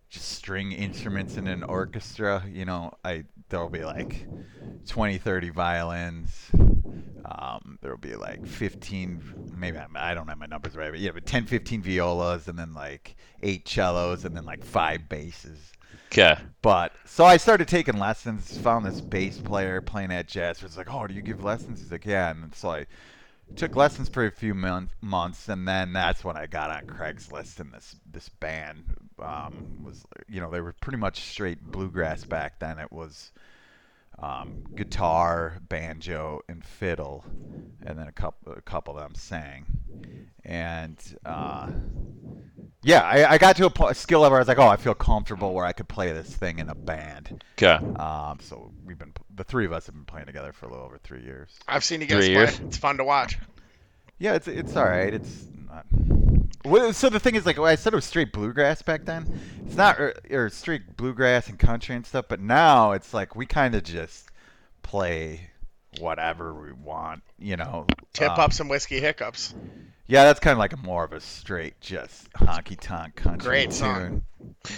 [0.08, 2.44] just string instruments in an orchestra.
[2.50, 4.28] You know, I there'll be like
[4.86, 6.50] 20, 30 violins.
[7.24, 9.20] Um, there'll be like 15,
[9.52, 12.58] maybe I'm, I don't have my numbers right, but yeah, but 10, 15 violas, and
[12.58, 15.72] then like eight cellos, and then like five basses.
[16.12, 16.36] Okay.
[16.62, 18.56] But so I started taking lessons.
[18.58, 20.62] Found this bass player playing at jazz.
[20.62, 21.80] Was like, oh, do you give lessons?
[21.80, 22.30] He's like, yeah.
[22.30, 22.86] And so I
[23.54, 27.60] took lessons for a few mon- months, and then that's when I got on Craigslist,
[27.60, 28.84] and this this band
[29.18, 32.78] um, was, you know, they were pretty much straight bluegrass back then.
[32.78, 33.32] It was
[34.18, 37.24] um, guitar, banjo, and fiddle,
[37.84, 39.66] and then a couple a couple of them sang,
[40.44, 41.68] and uh,
[42.82, 44.68] yeah, I, I got to a, po- a skill level where I was like, oh,
[44.68, 47.42] I feel comfortable where I could play this thing in a band.
[47.58, 47.84] Okay.
[47.96, 50.84] Um, so we've been the three of us have been playing together for a little
[50.84, 51.50] over three years.
[51.66, 52.42] I've seen you guys Three play.
[52.44, 52.60] years.
[52.60, 53.38] It's fun to watch.
[54.18, 55.12] Yeah, it's it's all right.
[55.12, 55.84] It's not.
[56.66, 59.40] Well, so the thing is, like, I said it was straight bluegrass back then.
[59.66, 63.46] It's not or, or straight bluegrass and country and stuff, but now it's like we
[63.46, 64.30] kind of just
[64.82, 65.50] play
[66.00, 67.86] whatever we want, you know.
[68.12, 69.54] Tip Um, up some whiskey hiccups.
[70.08, 73.70] Yeah, that's kind of like a more of a straight, just honky tonk country Great
[73.70, 73.72] tune.
[73.72, 74.22] song.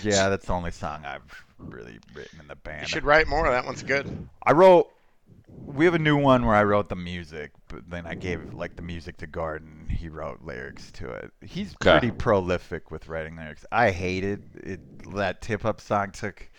[0.03, 2.83] Yeah, that's the only song I've really written in the band.
[2.83, 3.51] You should write more.
[3.51, 4.29] That one's good.
[4.43, 4.91] I wrote.
[5.67, 8.77] We have a new one where I wrote the music, but then I gave like
[8.77, 9.89] the music to Garden.
[9.91, 11.33] He wrote lyrics to it.
[11.43, 11.91] He's Okay.
[11.91, 13.65] pretty prolific with writing lyrics.
[13.71, 14.81] I hated it.
[15.15, 16.51] That tip up song took.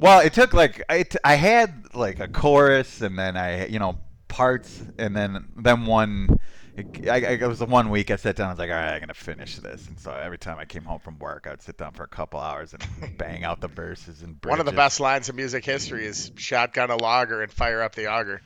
[0.00, 4.82] Well, it took like I had like a chorus and then I you know parts
[4.98, 6.38] and then then one.
[6.76, 8.46] It, I, I, it was the one week I sat down.
[8.48, 9.86] I was like, all right, I'm gonna finish this.
[9.88, 12.40] And so every time I came home from work, I'd sit down for a couple
[12.40, 12.82] hours and
[13.18, 16.90] bang out the verses and One of the best lines in music history is shotgun
[16.90, 18.40] a logger and fire up the auger.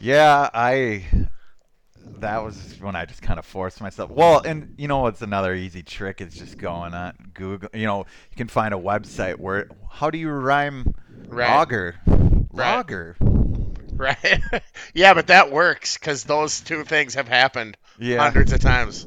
[0.00, 1.04] Yeah, I.
[2.20, 4.10] That was when I just kind of forced myself.
[4.10, 7.68] Well, and you know what's another easy trick is just going on Google.
[7.72, 10.94] You know, you can find a website where how do you rhyme
[11.28, 11.48] Right.
[11.48, 11.94] logger?
[12.06, 12.74] Right.
[12.76, 13.16] Logger.
[14.00, 14.42] Right?
[14.94, 18.30] yeah, but that works because those two things have happened Yeah.
[18.30, 19.06] hundreds of times.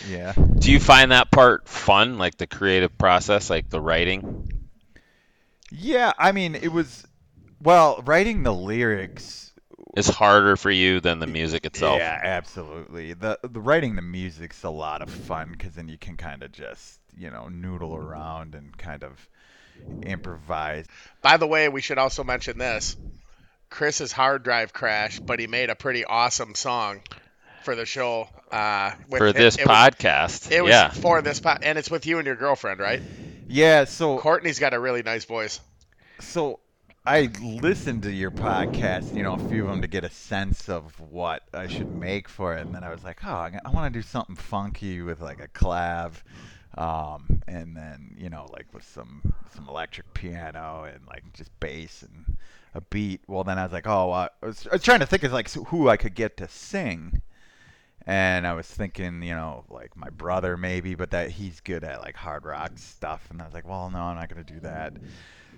[0.00, 0.34] Yeah.
[0.58, 4.70] Do you find that part fun, like the creative process, like the writing?
[5.70, 7.06] Yeah, I mean, it was
[7.60, 9.52] well, writing the lyrics
[9.96, 12.02] Is harder for you than the music itself.
[12.02, 13.14] Yeah, absolutely.
[13.14, 16.52] The the writing the music's a lot of fun because then you can kind of
[16.52, 19.28] just you know noodle around and kind of
[20.02, 20.86] improvise.
[21.22, 22.96] By the way, we should also mention this.
[23.70, 27.00] Chris's hard drive crashed, but he made a pretty awesome song
[27.64, 28.28] for the show.
[28.50, 30.50] Uh, with, For it- this it was- podcast.
[30.50, 30.90] it was yeah.
[30.90, 33.00] for this pod, and it's with you and your girlfriend, right?
[33.48, 35.60] Yeah, so Courtney's got a really nice voice.
[36.20, 36.58] so
[37.06, 40.68] I listened to your podcast, you know, a few of them to get a sense
[40.68, 43.92] of what I should make for it, and then I was like, oh, I, want
[43.92, 46.12] to do something funky with like a clav,
[46.76, 52.02] um, and then you know, like with some some electric piano and like just bass
[52.02, 52.36] and
[52.74, 53.22] a beat.
[53.26, 55.50] Well, then I was like, oh, I, was, I was trying to think of like
[55.50, 57.22] who I could get to sing.
[58.06, 62.00] And I was thinking, you know, like my brother maybe, but that he's good at
[62.00, 63.26] like hard rock stuff.
[63.30, 64.94] And I was like, well, no, I'm not gonna do that.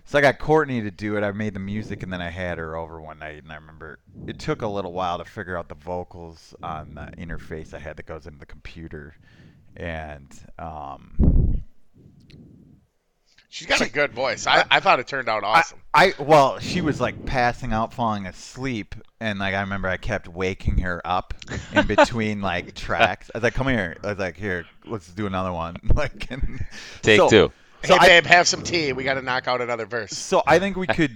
[0.05, 1.22] So I got Courtney to do it.
[1.22, 3.42] I made the music, and then I had her over one night.
[3.42, 7.12] And I remember it took a little while to figure out the vocals on the
[7.16, 9.14] interface I had that goes into the computer.
[9.77, 11.62] And um,
[13.53, 14.47] She's got a good voice.
[14.47, 15.79] I, I thought it turned out awesome.
[15.93, 20.27] I well, she was like passing out, falling asleep, and like I remember I kept
[20.27, 21.35] waking her up
[21.75, 23.31] in between like tracks.
[23.35, 26.65] I was like, "Come here!" I was like, "Here, let's do another one." Like, and
[27.03, 27.53] Take so, two.
[27.85, 28.95] So hey, I, babe, have some tea.
[28.95, 30.12] We got to knock out another verse.
[30.12, 31.15] So I think we could.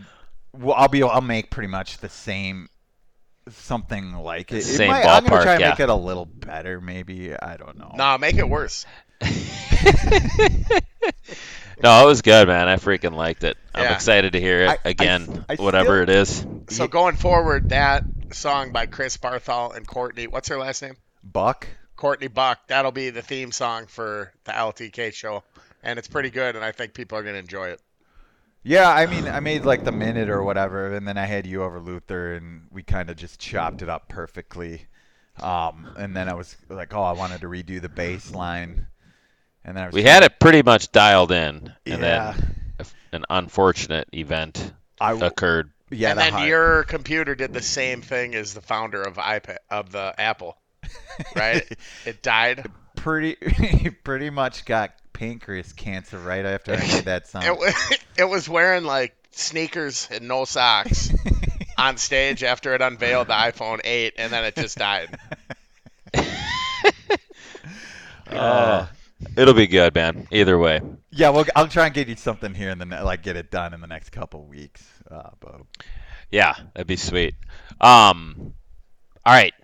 [0.52, 1.02] Well, I'll be.
[1.02, 2.68] I'll make pretty much the same.
[3.48, 4.58] Something like it.
[4.58, 5.70] It Same might- I'm gonna try and yeah.
[5.70, 7.34] make it a little better, maybe.
[7.34, 7.92] I don't know.
[7.94, 8.84] Nah, make it worse.
[11.82, 12.68] No, it was good, man.
[12.68, 13.56] I freaking liked it.
[13.74, 13.94] I'm Yeah.
[13.94, 16.46] excited to hear it I- I again, whatever still- it is.
[16.70, 20.26] So going forward, that song by Chris Barthol and Courtney.
[20.26, 20.96] What's her last name?
[21.22, 21.66] Buck.
[21.96, 22.58] Courtney Buck.
[22.68, 25.44] That'll be the theme song for the LTK show,
[25.82, 27.80] and it's pretty good, and I think people are gonna enjoy it.
[28.62, 31.62] Yeah, I mean, I made like the minute or whatever, and then I had you
[31.62, 34.86] over Luther, and we kind of just chopped it up perfectly.
[35.40, 38.86] Um, and then I was like, oh, I wanted to redo the bass line,
[39.66, 42.32] and then I was We trying- had it pretty much dialed in, and Yeah.
[42.78, 45.70] then an unfortunate event I w- occurred.
[45.90, 49.16] yeah, and the then hard- your computer did the same thing as the founder of
[49.16, 50.56] iPad of the Apple,
[51.36, 51.66] right?
[52.06, 52.64] it died.
[52.96, 53.34] pretty
[54.04, 57.42] pretty much got pancreas cancer right after I made that song.
[57.44, 61.12] It, it was wearing like sneakers and no socks
[61.78, 65.18] on stage after it unveiled the iPhone 8, and then it just died.
[68.28, 68.86] Uh,
[69.36, 70.26] it'll be good, man.
[70.30, 70.80] Either way.
[71.10, 73.50] yeah, well, I'll try and get you something here in the ne- like get it
[73.50, 74.84] done in the next couple weeks.
[75.10, 75.62] Uh, but
[76.30, 77.34] Yeah, that'd be sweet.
[77.80, 78.54] Um,
[79.24, 79.54] all right.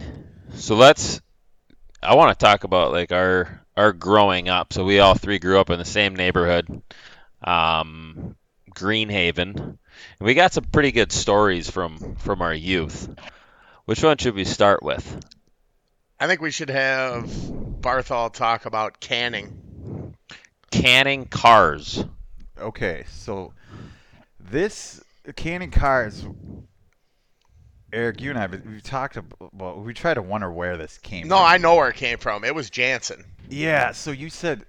[0.54, 1.20] So let's.
[2.02, 4.72] I want to talk about like our our growing up.
[4.72, 6.82] So we all three grew up in the same neighborhood,
[7.42, 8.36] um,
[8.74, 9.78] Greenhaven, and
[10.20, 13.08] we got some pretty good stories from from our youth.
[13.84, 15.20] Which one should we start with?
[16.22, 20.14] I think we should have Barthol talk about canning.
[20.70, 22.04] Canning cars.
[22.56, 23.54] okay, so
[24.38, 25.02] this
[25.34, 26.24] canning cars.
[27.92, 29.52] Erik, you and I, we've talked about.
[29.52, 31.26] Well, we tried to wonder where this came.
[31.26, 31.42] No, from.
[31.42, 32.44] No, I know where it came from.
[32.44, 33.24] It was Jansen.
[33.50, 34.64] Yeah, so you said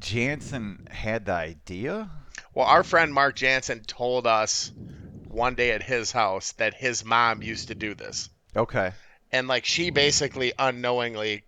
[0.00, 2.10] Jansen had the idea.
[2.52, 4.72] Well, our friend Mark Jansen told us
[5.28, 8.28] one day at his house that his mom used to do this.
[8.56, 8.90] Okay.
[9.34, 9.94] And like she mm-hmm.
[9.94, 11.42] basically unknowingly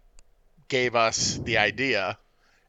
[0.66, 2.18] gave us the idea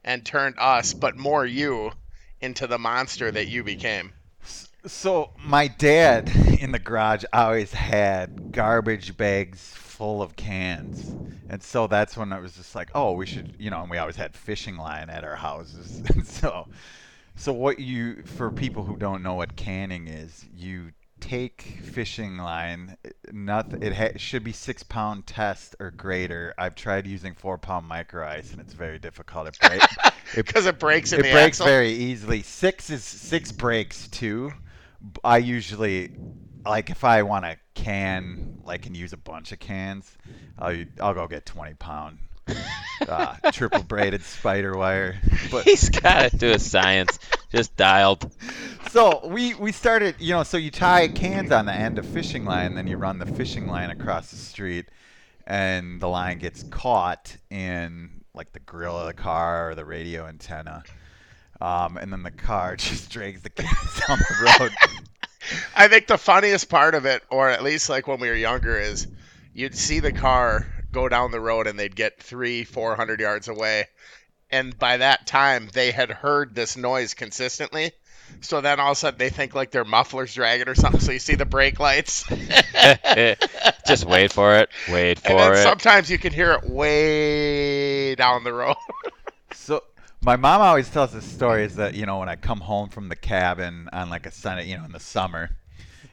[0.04, 1.92] and turned us, but more you,
[2.40, 4.14] into the monster that you became.
[4.86, 11.10] So my dad in the garage always had garbage bags full of cans,
[11.50, 13.98] and so that's when I was just like, oh, we should, you know, and we
[13.98, 16.68] always had fishing line at our houses, and so,
[17.36, 22.98] so what you for people who don't know what canning is, you take fishing line,
[23.32, 26.54] nothing, it ha- should be six pound test or greater.
[26.58, 29.48] I've tried using four pound micro ice, and it's very difficult.
[29.48, 29.82] It break,
[30.36, 31.66] it Because it breaks in it breaks axle.
[31.68, 32.42] very easily.
[32.44, 34.52] Six is six breaks too.
[35.24, 36.16] I usually
[36.66, 40.18] like if I want to can like and use a bunch of cans,
[40.58, 42.20] I'll I'll go get twenty pound
[43.08, 45.20] uh, triple braided spider wire.
[45.52, 47.20] But He's got to do a science.
[47.52, 48.30] Just dialed.
[48.92, 52.46] so we we started, you know, so you tie cans on the end of fishing
[52.46, 54.88] line, then you run the fishing line across the street,
[55.46, 60.28] and the line gets caught in like the grill of the car or the radio
[60.28, 60.84] antenna.
[61.60, 64.72] Um, and then the car just drags the cans down the road.
[65.76, 68.78] I think the funniest part of it, or at least like when we were younger,
[68.78, 69.08] is
[69.54, 73.48] you'd see the car go down the road and they'd get three, four hundred yards
[73.48, 73.86] away.
[74.50, 77.92] And by that time, they had heard this noise consistently.
[78.42, 81.02] So then all of a sudden they think like their muffler's dragging or something.
[81.02, 82.24] So you see the brake lights.
[83.88, 84.70] Just wait for it.
[84.90, 85.64] Wait and for then it.
[85.64, 88.76] sometimes you can hear it way down the road.
[89.54, 89.84] So
[90.22, 93.16] my mom always tells the stories that you know when I come home from the
[93.16, 95.50] cabin on like a Sunday, you know, in the summer,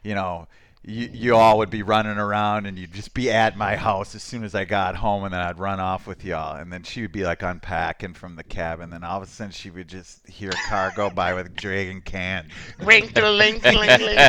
[0.02, 0.46] you know,
[0.87, 4.23] you you all would be running around and you'd just be at my house as
[4.23, 7.03] soon as I got home, and then I'd run off with y'all, and then she
[7.03, 9.88] would be like unpacking from the cabin, and then all of a sudden she would
[9.88, 12.51] just hear a car go by with dragging cans.
[12.81, 14.29] Ring, ling, ling, ling.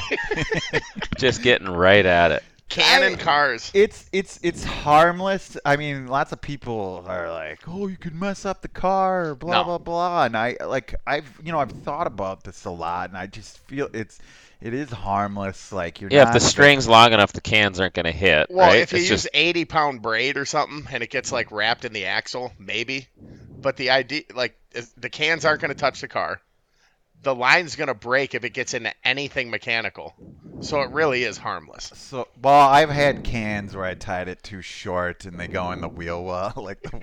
[1.17, 2.43] Just getting right at it.
[2.67, 3.69] Cannon cars.
[3.75, 5.55] It's it's it's harmless.
[5.65, 9.35] I mean, lots of people are like, "Oh, you could mess up the car," or
[9.35, 9.63] blah No.
[9.63, 10.25] blah blah.
[10.25, 13.59] And I like I've you know I've thought about this a lot, and I just
[13.59, 14.19] feel it's
[14.65, 15.71] it is harmless.
[15.71, 18.47] Like you're Yeah, if not the string's long enough, the cans aren't going to hit.
[18.49, 18.81] Well, right?
[18.81, 21.85] if you it's use just 80 pound braid or something and it gets like wrapped
[21.85, 23.07] in the axle, maybe.
[23.61, 24.57] But the idea, like,
[24.97, 26.41] the cans aren't going to touch the car.
[27.21, 30.15] The line's going to break if it gets into anything mechanical.
[30.61, 31.91] So it really is harmless.
[31.93, 35.81] So well, I've had cans where I tied it too short, and they go in
[35.81, 36.99] the wheel well, like the,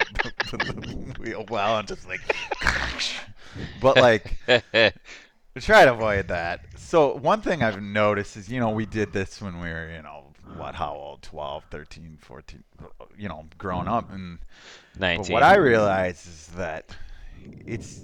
[0.51, 2.21] the, the wheel well, and just like.
[3.81, 4.37] but like
[5.61, 6.65] try to avoid that.
[6.77, 10.03] So one thing I've noticed is, you know, we did this when we were, you
[10.03, 11.23] know, what, how old?
[11.23, 12.65] 12, 13, 14,
[13.17, 14.13] you know, grown up.
[14.13, 14.39] And
[14.95, 15.33] but 19.
[15.33, 16.97] what I realize is that
[17.67, 18.01] it's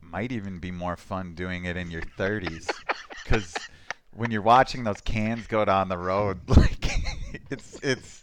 [0.00, 2.70] might even be more fun doing it in your 30s
[3.24, 3.54] because
[4.14, 6.86] when you're watching those cans go down the road, like
[7.50, 8.22] it's it's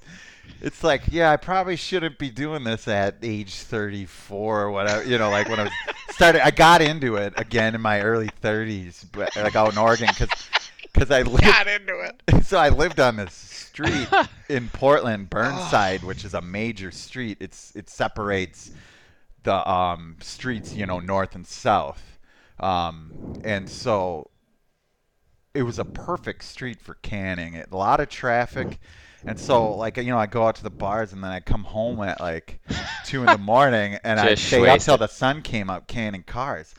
[0.61, 5.03] it's like yeah, I probably shouldn't be doing this at age 34 or whatever.
[5.03, 5.73] You know, like when I was
[6.09, 10.07] started, I got into it again in my early 30s, but like out in Oregon
[10.09, 10.29] because
[10.93, 12.43] because I lived Got into it.
[12.45, 14.07] so I lived on this street
[14.49, 17.37] in Portland, Burnside, which is a major street.
[17.39, 18.71] It's it separates
[19.43, 22.19] the um, streets, you know, north and south,
[22.59, 24.29] um, and so
[25.53, 27.53] it was a perfect street for canning.
[27.53, 28.79] It, a lot of traffic.
[29.25, 31.63] And so, like, you know, I go out to the bars and then I come
[31.63, 32.59] home at like
[33.05, 36.73] two in the morning and I stay up till the sun came up canning cars.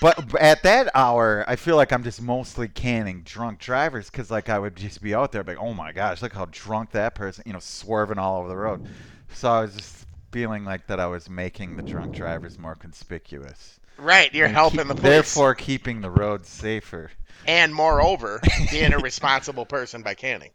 [0.00, 4.48] But at that hour, I feel like I'm just mostly canning drunk drivers because, like,
[4.50, 7.44] I would just be out there, like, oh my gosh, look how drunk that person,
[7.46, 8.86] you know, swerving all over the road.
[9.32, 13.80] So I was just feeling like that I was making the drunk drivers more conspicuous.
[13.96, 15.10] Right, you're and helping keep- the police.
[15.10, 17.10] Therefore, keeping the roads safer.
[17.46, 18.40] and moreover,
[18.70, 20.50] being a responsible person by canning.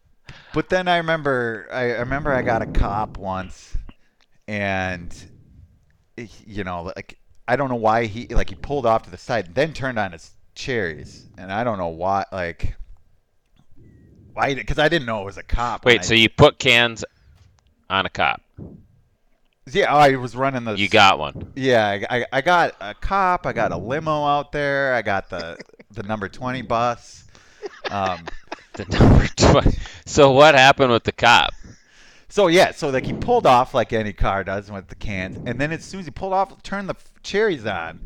[0.54, 3.78] But then I remember, I, I remember I got a cop once,
[4.48, 5.16] and
[6.18, 7.18] you know, like
[7.48, 10.00] I don't know why he like he pulled off to the side, and then turned
[10.00, 12.76] on his cherries, and I don't know why, like
[14.34, 15.86] why, because I didn't know it was a cop.
[15.86, 17.04] Wait, I- so you put cans
[17.90, 18.42] on a cop?
[19.72, 20.78] yeah, I was running the.
[20.78, 21.52] You got one.
[21.56, 23.46] Yeah, I, I, I got a cop.
[23.46, 24.94] I got a limo out there.
[24.94, 25.58] I got the
[25.92, 27.26] the number twenty bus.
[27.90, 28.20] Um,
[28.80, 29.78] The number twenty.
[30.06, 31.54] So what happened with the cop?
[32.30, 35.60] So yeah, so like he pulled off like any car does with the cans, and
[35.60, 38.00] then as soon as he pulled off, turned the cherries on,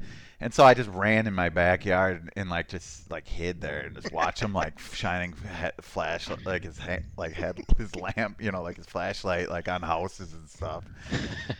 [0.43, 3.79] and so I just ran in my backyard and, and like just like hid there
[3.79, 5.33] and just watch him like shining
[5.79, 9.81] flash like his ha- like head his lamp, you know, like his flashlight like on
[9.81, 10.83] houses and stuff.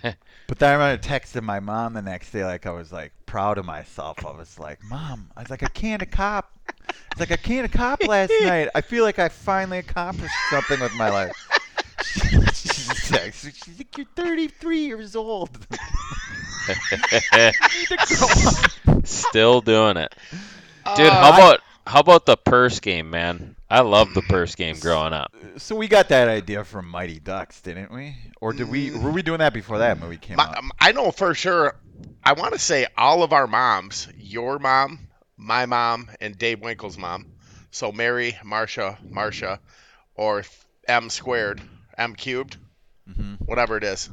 [0.48, 3.58] But then I remember texting my mom the next day, like I was like proud
[3.58, 4.26] of myself.
[4.26, 6.52] I was like, "Mom, I was like I canned a cop.
[6.90, 8.68] It's like I canned a cop last night.
[8.76, 11.32] I feel like I finally accomplished something with my life."
[12.54, 15.66] She's like, "You're 33 years old."
[19.04, 20.14] Still doing it,
[20.94, 21.14] dude.
[21.14, 23.56] how Uh, about how about the purse game, man?
[23.70, 25.32] I love the purse game growing up.
[25.58, 28.16] so we got that idea from Mighty Ducks, didn't we?
[28.42, 28.92] Or did we?
[28.92, 30.58] Were we doing that before that movie came My, out?
[30.58, 31.76] um, I know for sure.
[32.24, 35.08] I want to say all of our moms, your mom,
[35.38, 37.28] my mom, and Dave Winkle's mom.
[37.72, 39.60] So Mary, Marcia, Marcia,
[40.16, 40.44] or
[40.88, 41.62] M squared,
[41.98, 42.58] M cubed,
[43.08, 44.10] hmm whatever it is.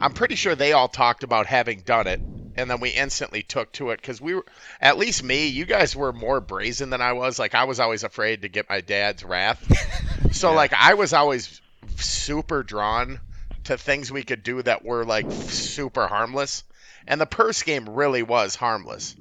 [0.00, 2.20] I'm pretty sure they all talked about having done it,
[2.54, 4.44] and then we instantly took to it because we were,
[4.80, 7.38] at least me, you guys were more brazen than I was.
[7.38, 9.62] Like I was always afraid to get my dad's wrath.
[10.32, 10.56] So Yeah.
[10.56, 11.60] like I was always
[11.96, 13.20] super drawn
[13.64, 16.62] to things we could do that were like super harmless.
[17.06, 19.14] And the purse game really was harmless.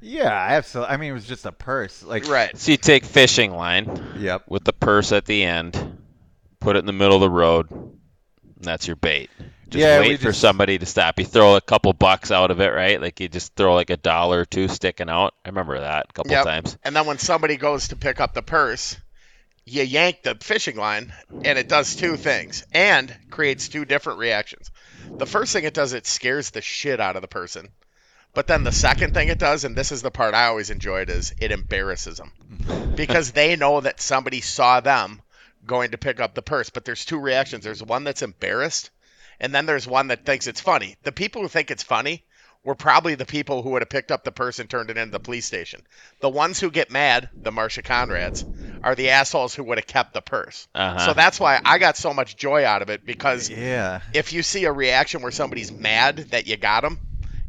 [0.00, 0.92] Yeah, absolutely.
[0.94, 2.02] I mean, it was just a purse.
[2.02, 2.56] Like, Right.
[2.56, 4.44] So you take fishing line Yep.
[4.48, 5.98] with the purse at the end,
[6.60, 7.94] put it in the middle of the road, and
[8.60, 9.30] that's your bait.
[9.74, 11.18] Just Yeah, wait for just- somebody to stop.
[11.18, 13.00] You throw a couple bucks out of it, right?
[13.00, 15.34] Like you just throw like a dollar or two sticking out.
[15.44, 16.44] I remember that a couple Yep.
[16.44, 16.78] times.
[16.84, 18.96] And then when somebody goes to pick up the purse,
[19.64, 21.12] you yank the fishing line,
[21.42, 24.70] and it does two things and creates two different reactions.
[25.18, 27.68] The first thing it does, it scares the shit out of the person.
[28.32, 31.10] But then the second thing it does, and this is the part I always enjoyed,
[31.10, 32.32] is it embarrasses them
[32.96, 35.20] because they know that somebody saw them
[35.66, 36.70] going to pick up the purse.
[36.70, 37.64] But there's two reactions.
[37.64, 38.90] There's one that's embarrassed,
[39.44, 40.96] and then there's one that thinks it's funny.
[41.02, 42.24] The people who think it's funny
[42.64, 45.12] were probably the people who would have picked up the purse and turned it into
[45.12, 45.82] the police station.
[46.20, 48.42] The ones who get mad, the Marcia Conrads,
[48.82, 50.66] are the assholes who would have kept the purse.
[50.74, 50.98] Uh-huh.
[51.06, 54.00] So that's why I got so much joy out of it because Yeah.
[54.14, 56.98] if you see a reaction where somebody's mad that you got them,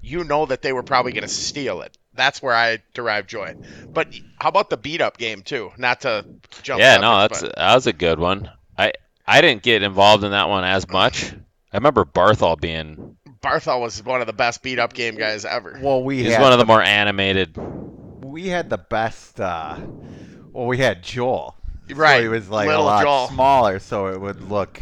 [0.02, 1.98] you know that they were probably going to steal it.
[2.14, 3.56] That's where I derive joy.
[3.88, 5.72] But how about the beat up game too?
[5.78, 6.26] Not to
[6.62, 6.80] jump.
[6.82, 8.50] yeah, no, that's but- that was a good one.
[8.78, 8.92] I
[9.26, 11.34] I didn't get involved in that one as much.
[11.74, 15.80] I remember Barthol being Barthol was one of the best beat up game guys ever.
[15.82, 17.56] Well, we he's had one of the more animated.
[18.24, 19.40] we had the best.
[19.40, 19.78] Uh,
[20.52, 21.56] well, we had Joel.
[21.90, 23.28] So Right, he was like little a lot Joel.
[23.28, 24.82] smaller, so it would look.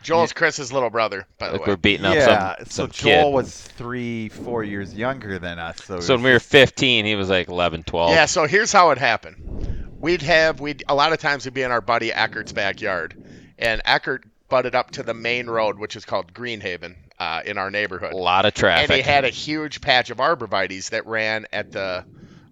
[0.00, 1.72] Joel's Chris's little brother, by the Like way.
[1.72, 2.22] we're beating up some.
[2.22, 2.54] yeah.
[2.60, 3.34] some so Joel kid.
[3.34, 5.82] was three, four years younger than us.
[5.84, 8.10] So, it so when we were 15, he was like 11, 12.
[8.12, 9.90] Yeah, so here's how it happened.
[10.00, 13.22] We'd have we'd a lot of times we'd be in our buddy Eckert's backyard,
[13.58, 17.70] and Eckert butted up to the main road, which is called Greenhaven, uh, in our
[17.70, 18.12] neighborhood.
[18.12, 18.90] a lot of traffic.
[18.90, 22.04] And he had a huge patch of arborvitaes that ran at the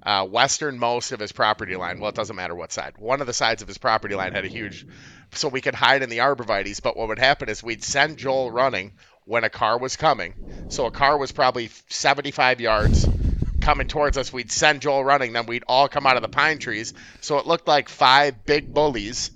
[0.03, 2.01] uh, westernmost of his property line.
[2.01, 2.95] Well, it doesn't matter what side.
[2.99, 4.87] One of the sides of his property line had a huge,
[5.33, 6.81] so we could hide in the arborvitaes.
[6.83, 8.93] But what would happen is we'd send Joel running
[9.25, 10.35] when a car was coming.
[10.69, 13.07] So a car was probably 75 yards
[13.61, 14.33] coming towards us.
[14.33, 15.33] We'd send Joel running.
[15.33, 16.95] Then we'd all come out of the pine trees.
[17.21, 19.33] So it looked like five big bullies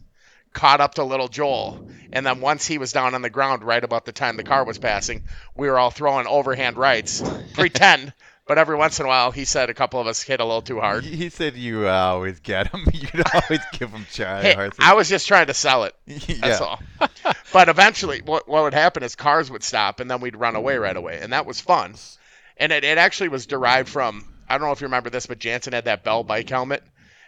[0.53, 1.89] caught up to little Joel.
[2.13, 4.65] And then once he was down on the ground, right about the time the car
[4.65, 5.25] was passing,
[5.55, 7.23] we were all throwing overhand rights,
[7.55, 8.13] pretend.
[8.47, 10.63] But every once in a while, he said a couple of us hit a little
[10.63, 11.05] too hard.
[11.05, 12.85] He said you uh, always get him.
[12.93, 14.79] You'd always give him Charlie Hey, horses.
[14.81, 15.95] I was just trying to sell it.
[16.41, 16.81] That's all.
[17.53, 20.79] but eventually, what, what would happen is cars would stop, and then we'd run away
[20.79, 21.95] right away, and that was fun.
[22.57, 25.39] And it, it actually was derived from I don't know if you remember this, but
[25.39, 26.83] Jansen had that Bell bike helmet,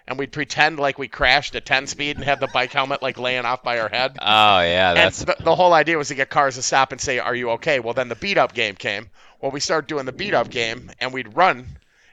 [0.06, 3.18] and we'd pretend like we crashed at 10 speed and have the bike helmet like
[3.18, 4.16] laying off by our head.
[4.20, 7.00] Oh yeah, And that's the, the whole idea was to get cars to stop and
[7.00, 9.10] say, "Are you okay?" Well, then the beat up game came.
[9.40, 11.66] Well, we started doing the beat up game, and we'd run,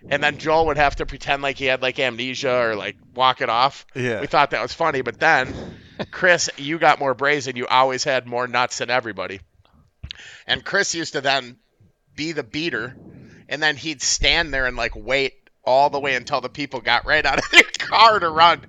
[0.10, 3.42] and then Joel would have to pretend like he had like amnesia or like walk
[3.42, 3.86] it off.
[3.96, 4.22] Yeah.
[4.22, 5.54] We thought that was funny, but then
[6.12, 7.56] Chris, you got more brazen.
[7.56, 9.42] You always had more nuts than everybody.
[10.48, 11.58] And Chris used to then
[12.16, 12.96] be the beater,
[13.48, 17.06] and then he'd stand there and like wait all the way until the people got
[17.06, 18.66] right out of their car to run.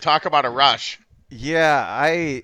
[0.00, 0.98] Talk about a rush.
[1.30, 2.42] Yeah, I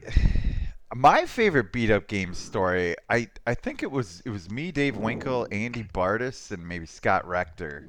[0.95, 2.97] my favorite beat up game story.
[3.09, 7.27] I I think it was it was me, Dave Winkle, Andy Bardis, and maybe Scott
[7.27, 7.89] Rector.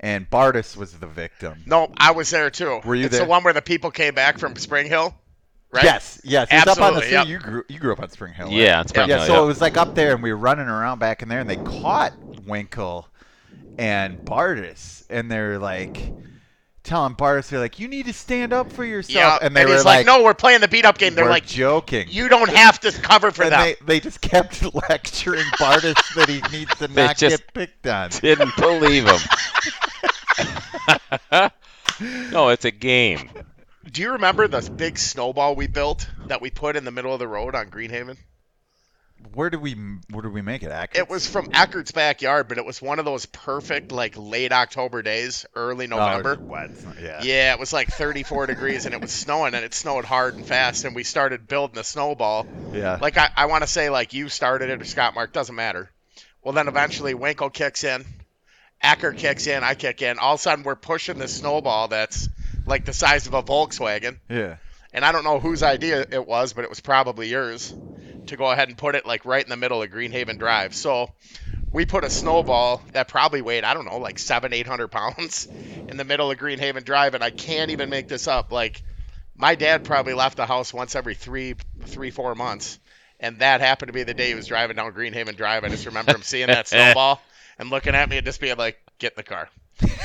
[0.00, 1.62] And Bardis was the victim.
[1.66, 2.80] No, I was there too.
[2.84, 3.24] Were you it's there?
[3.24, 5.14] the one where the people came back from Spring Hill,
[5.72, 5.84] right?
[5.84, 6.48] Yes, yes.
[6.50, 7.26] It was up on the Absolutely, yep.
[7.26, 8.46] You grew you grew up on Spring Hill.
[8.46, 8.54] right?
[8.54, 10.38] yeah, it's Yeah, pretty Yeah, yeah, so it was like up there, and we were
[10.38, 12.12] running around back in there, and they caught
[12.46, 13.08] Winkle
[13.78, 16.12] and Bardis, and they're like
[16.82, 19.46] telling Bardis, they're like, "You need to stand up for yourself," Yeah.
[19.46, 21.46] and they were he's like, like, "No, we're playing the beat up game." They're like,
[21.46, 26.14] joking." "You don't have to cover for and them." they, they just kept lecturing Bardis
[26.14, 28.10] that he needs to They not just- get picked on.
[28.10, 29.20] didn't believe him.
[32.30, 33.30] no, it's a game.
[33.90, 37.18] Do you remember the big snowball we built that we put in the middle of
[37.18, 38.16] the road on Greenhaven?
[39.32, 39.74] Where did we
[40.10, 40.70] where did we make it?
[40.70, 41.06] Accurate?
[41.06, 45.02] It was from Eckert's backyard, but it was one of those perfect like late October
[45.02, 46.36] days, early oh, November.
[46.38, 46.70] Oh, wet.
[47.00, 47.22] Yeah.
[47.22, 50.44] Yeah, it was like 34 degrees and it was snowing and it snowed hard and
[50.44, 52.46] fast and we started building a snowball.
[52.72, 52.98] Yeah.
[53.00, 55.90] Like I, I want to say like you started it or Scott Mark doesn't matter.
[56.42, 58.04] Well then eventually Winkle kicks in,
[58.82, 60.18] Eckert kicks in, I kick in.
[60.18, 62.28] All of a sudden we're pushing this snowball that's
[62.66, 64.18] like the size of a Volkswagen.
[64.28, 64.56] yeah.
[64.92, 67.74] And I don't know whose idea it was, but it was probably yours
[68.26, 70.74] to go ahead and put it like right in the middle of Greenhaven Drive.
[70.74, 71.10] So
[71.72, 75.46] we put a snowball that probably weighed, I don't know, like seven, eight hundred pounds
[75.88, 78.52] in the middle of Greenhaven Drive, and I can't even make this up.
[78.52, 78.82] Like
[79.36, 81.54] my dad probably left the house once every three,
[81.86, 82.78] three, four months,
[83.20, 85.64] and that happened to be the day he was driving down Greenhaven Drive.
[85.64, 87.20] I just remember him seeing that snowball
[87.58, 89.48] and looking at me and just being like, "Get in the car."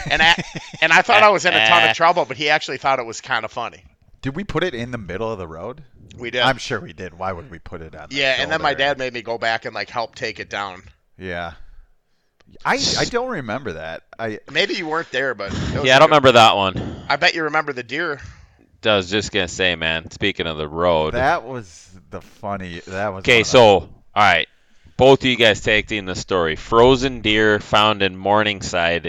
[0.10, 0.44] And I,
[0.82, 3.06] and I thought I was in a ton of trouble, but he actually thought it
[3.06, 3.84] was kind of funny.
[4.22, 5.84] Did we put it in the middle of the road?
[6.20, 6.42] We did.
[6.42, 7.18] I'm sure we did.
[7.18, 8.10] Why would we put it on?
[8.10, 10.50] the Yeah, and then my dad made me go back and like help take it
[10.50, 10.84] down.
[11.18, 11.54] Yeah.
[12.66, 14.04] I I don't remember that.
[14.18, 17.04] I Maybe you weren't there, but it was Yeah, I a don't remember that one.
[17.08, 18.20] I bet you remember the deer.
[18.86, 20.10] I was just gonna say, man.
[20.12, 21.14] Speaking of the road.
[21.14, 22.80] that was the funny.
[22.88, 24.48] That was Okay, so all right,
[24.98, 26.56] both of you guys tag team the story.
[26.56, 29.06] Frozen deer found in Morningside,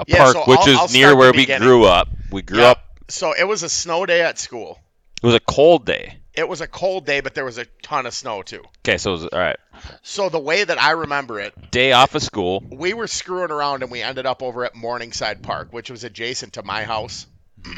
[0.00, 1.68] a Yeah, park so which I'll- is I'll near where we beginning.
[1.68, 2.08] grew up.
[2.30, 2.70] We grew Yeah.
[2.70, 2.84] up.
[3.08, 4.80] So it was a snow day at school.
[5.22, 6.18] It was a cold day.
[6.34, 8.64] It was a cold day, but there was a ton of snow too.
[8.78, 9.58] Okay, so it was all right.
[10.02, 12.64] So the way that I remember it, Day off of school.
[12.70, 16.54] we were screwing around and we ended up over at Morningside Park, which was adjacent
[16.54, 17.26] to my house.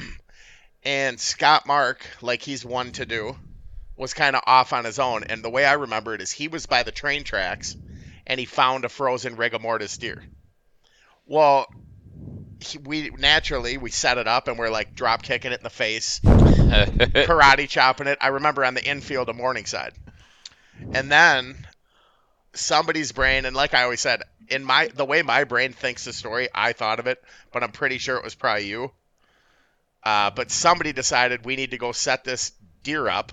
[0.84, 3.36] and Scott Mark, like he's one to do,
[3.96, 5.24] was kind of off on his own.
[5.24, 7.76] And the way I remember it is he was by the train tracks
[8.26, 10.24] and he found a frozen rigor mortis deer.
[11.26, 11.66] Well,
[12.66, 15.70] he, we naturally we set it up and we're like drop kicking it in the
[15.70, 18.18] face, karate chopping it.
[18.20, 19.92] I remember on the infield of Morningside.
[20.92, 21.66] And then
[22.54, 26.12] somebody's brain, and like I always said, in my the way my brain thinks the
[26.12, 28.90] story, I thought of it, but I'm pretty sure it was probably you.
[30.02, 32.52] Uh, but somebody decided we need to go set this
[32.82, 33.32] deer up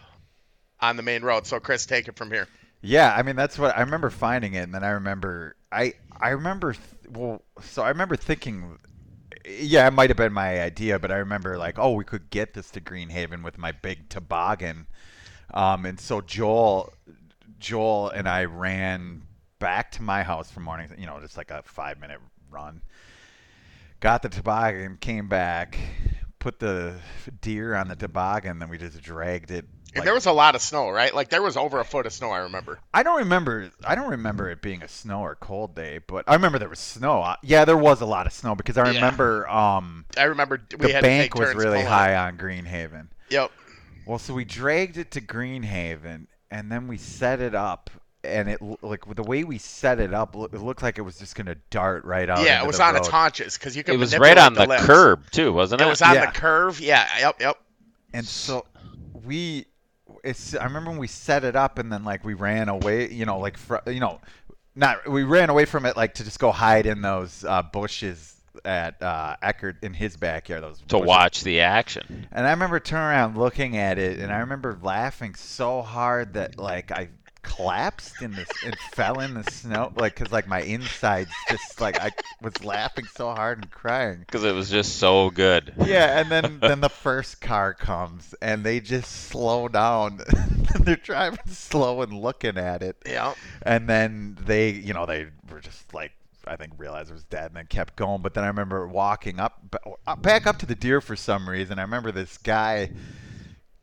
[0.80, 1.46] on the main road.
[1.46, 2.48] So Chris, take it from here.
[2.82, 6.30] Yeah, I mean that's what I remember finding it, and then I remember I I
[6.30, 8.80] remember th- well, so I remember thinking,
[9.46, 12.54] yeah, it might have been my idea, but I remember like, oh, we could get
[12.54, 14.88] this to Greenhaven with my big toboggan,
[15.54, 16.94] um, and so Joel,
[17.60, 19.24] Joel and I ran
[19.60, 22.20] back to my house from morning, you know, just like a five minute
[22.50, 22.82] run.
[24.00, 25.78] Got the toboggan, came back,
[26.40, 26.96] put the
[27.42, 29.66] deer on the toboggan, then we just dragged it.
[29.94, 31.14] And like, there was a lot of snow, right?
[31.14, 32.30] Like there was over a foot of snow.
[32.32, 32.80] I remember.
[32.94, 33.72] I don't remember.
[33.84, 36.80] I don't remember it being a snow or cold day, but I remember there was
[36.80, 37.22] snow.
[37.22, 38.96] Uh, Yeah, there was a lot of snow because I Yeah.
[38.96, 43.08] remember um, I remember we the had bank was really high on Greenhaven.
[43.30, 43.52] Yep.
[44.06, 47.90] Well, so we dragged it to Greenhaven, and then we set it up,
[48.24, 51.18] and it l- like the way we set it up, it looked like it was
[51.20, 52.40] just gonna dart right out.
[52.46, 53.00] yeah, into it was the on road.
[53.00, 53.96] its haunches because you could.
[53.96, 54.86] it was right on the, limbs.
[54.86, 55.86] curb too, wasn't it?
[55.86, 56.28] It was on Yeah.
[56.28, 56.80] the curve.
[56.80, 57.08] Yeah.
[57.20, 57.42] Yep.
[57.42, 57.58] Yep.
[58.14, 58.66] And so
[59.26, 59.66] we,
[60.24, 60.56] it's.
[60.56, 63.12] I remember when we set it up, and then like we ran away.
[63.12, 64.20] You know, like fr- you know,
[64.76, 68.36] not we ran away from it like to just go hide in those uh, bushes
[68.66, 70.64] at uh, Eckert in his backyard.
[70.64, 71.08] Those to bushes.
[71.08, 72.28] watch the action.
[72.32, 76.58] And I remember turning around looking at it, and I remember laughing so hard that
[76.58, 77.10] like I
[77.44, 82.00] collapsed in this and fell in the snow, like because like my insides just like
[82.00, 82.12] I
[82.42, 84.20] was laughing so hard and crying.
[84.20, 85.74] Because it was just so good.
[85.86, 90.22] Yeah, and then then the first car comes and they just slow down.
[90.80, 93.34] They're driving slow and looking at it, Yeah.
[93.64, 96.12] and then they, you know, they were just like.
[96.48, 98.24] I think realized it was dead and then kept going.
[98.24, 101.48] But then I remember walking up, ba- uh, back up to the deer for some
[101.48, 101.78] reason.
[101.78, 102.90] I remember this guy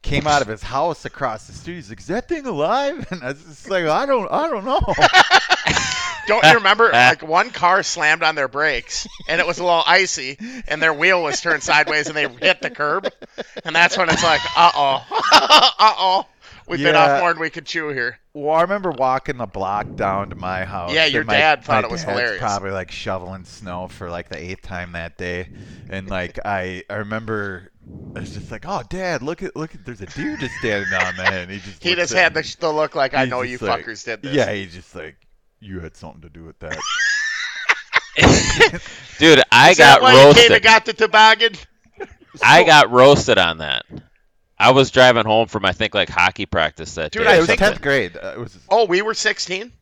[0.02, 1.74] came out of his house across the street.
[1.76, 4.64] He's like, "Is that thing alive?" And I was just like, "I don't, I don't
[4.64, 4.80] know."
[6.26, 6.90] Don't you remember?
[6.92, 10.36] Like one car slammed on their brakes, and it was a little icy,
[10.68, 13.10] and their wheel was turned sideways, and they hit the curb,
[13.64, 16.26] and that's when it's like, uh oh, uh oh,
[16.68, 17.20] we've been off Yeah.
[17.20, 18.18] more than we could chew here.
[18.34, 20.92] Well, I remember walking the block down to my house.
[20.92, 22.40] Yeah, your my- dad thought it was hilarious.
[22.40, 25.48] Probably like shoveling snow for like the eighth time that day,
[25.88, 27.72] and like I, I remember,
[28.16, 30.92] I was just like, "Oh, Dad, look at, look at, there's a deer just standing
[30.92, 32.42] on there," and he just, He just had me.
[32.42, 34.34] the, the look like I know you like- fuckers did this.
[34.34, 35.16] Yeah, he's just like,
[35.60, 36.76] "You had something to do with that."
[39.18, 40.62] Dude, I Is that got why you came and roasted.
[40.62, 41.52] got the toboggan?
[42.42, 43.84] I got roasted on that.
[44.58, 47.30] I was driving home from I think like hockey practice that Dude, day.
[47.34, 48.16] I it was tenth grade.
[48.16, 48.58] Uh, it was.
[48.68, 49.72] Oh, we were 16.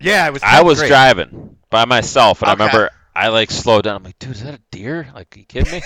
[0.00, 0.42] Yeah, it was.
[0.42, 0.88] I was grade.
[0.90, 2.62] driving by myself, and Okay.
[2.62, 3.96] I remember I like slowed down.
[3.96, 5.08] I'm like, dude, is that a deer?
[5.14, 5.82] Like, you kidding me?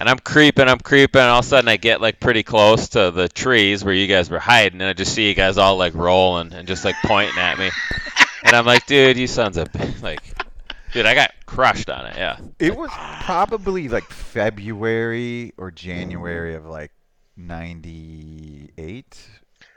[0.00, 2.88] And I'm creeping, I'm creeping, and all of a sudden I get like pretty close
[2.90, 5.76] to the trees where you guys were hiding, and I just see you guys all
[5.76, 7.70] like rolling and just like pointing at me.
[8.46, 9.68] And I'm like, dude, you sons of
[10.02, 10.20] like,
[10.92, 12.16] dude, I got crushed on it.
[12.18, 12.36] Yeah.
[12.58, 12.90] It was
[13.22, 16.92] probably like February or January of like
[17.38, 19.28] '98.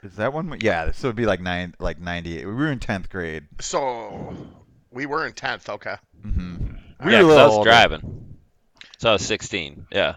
[0.02, 0.54] Is that one?
[0.60, 2.46] Yeah, so it'd be like nine, like '98.
[2.46, 3.46] We were in tenth grade.
[3.60, 4.36] So
[4.90, 5.68] we were in 10th.
[5.68, 5.96] Okay.
[6.24, 6.74] Mm-hmm.
[7.08, 7.70] yeah, We were a 'cause I was older.
[7.70, 8.27] driving.
[8.98, 9.86] So I was 16.
[9.90, 10.16] Yeah.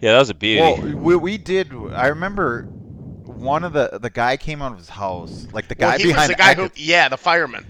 [0.00, 0.60] Yeah, that was a beauty.
[0.60, 1.72] Well, we, we did.
[1.92, 5.90] I remember one of the the guy came out of his house, like the guy
[5.90, 7.66] well, he behind was the guy who, yeah, the fireman.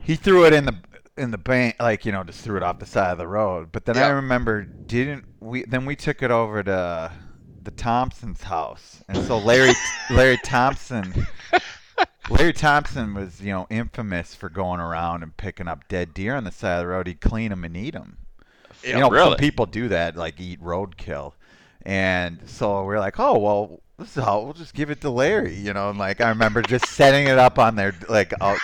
[0.00, 0.74] he threw it in the
[1.16, 3.72] in the bank, like you know, just threw it off the side of the road.
[3.72, 5.64] But then I remember, didn't we?
[5.64, 7.12] Then we took it over to
[7.62, 9.72] the Thompson's house, and so Larry
[10.10, 11.26] Larry Thompson.
[12.30, 16.44] Larry Thompson was, you know, infamous for going around and picking up dead deer on
[16.44, 17.06] the side of the road.
[17.06, 18.16] He'd clean them and eat them.
[18.84, 19.30] Yeah, you know, really?
[19.30, 21.32] some people do that, like eat roadkill.
[21.82, 25.54] And so we're like, oh well, this is how we'll just give it to Larry,
[25.54, 25.90] you know.
[25.90, 28.58] And like I remember just setting it up on their like, out,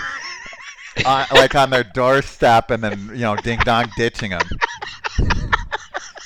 [1.04, 4.42] uh, on, uh, like on their doorstep, and then you know, ding dong ditching them.
[5.18, 5.28] and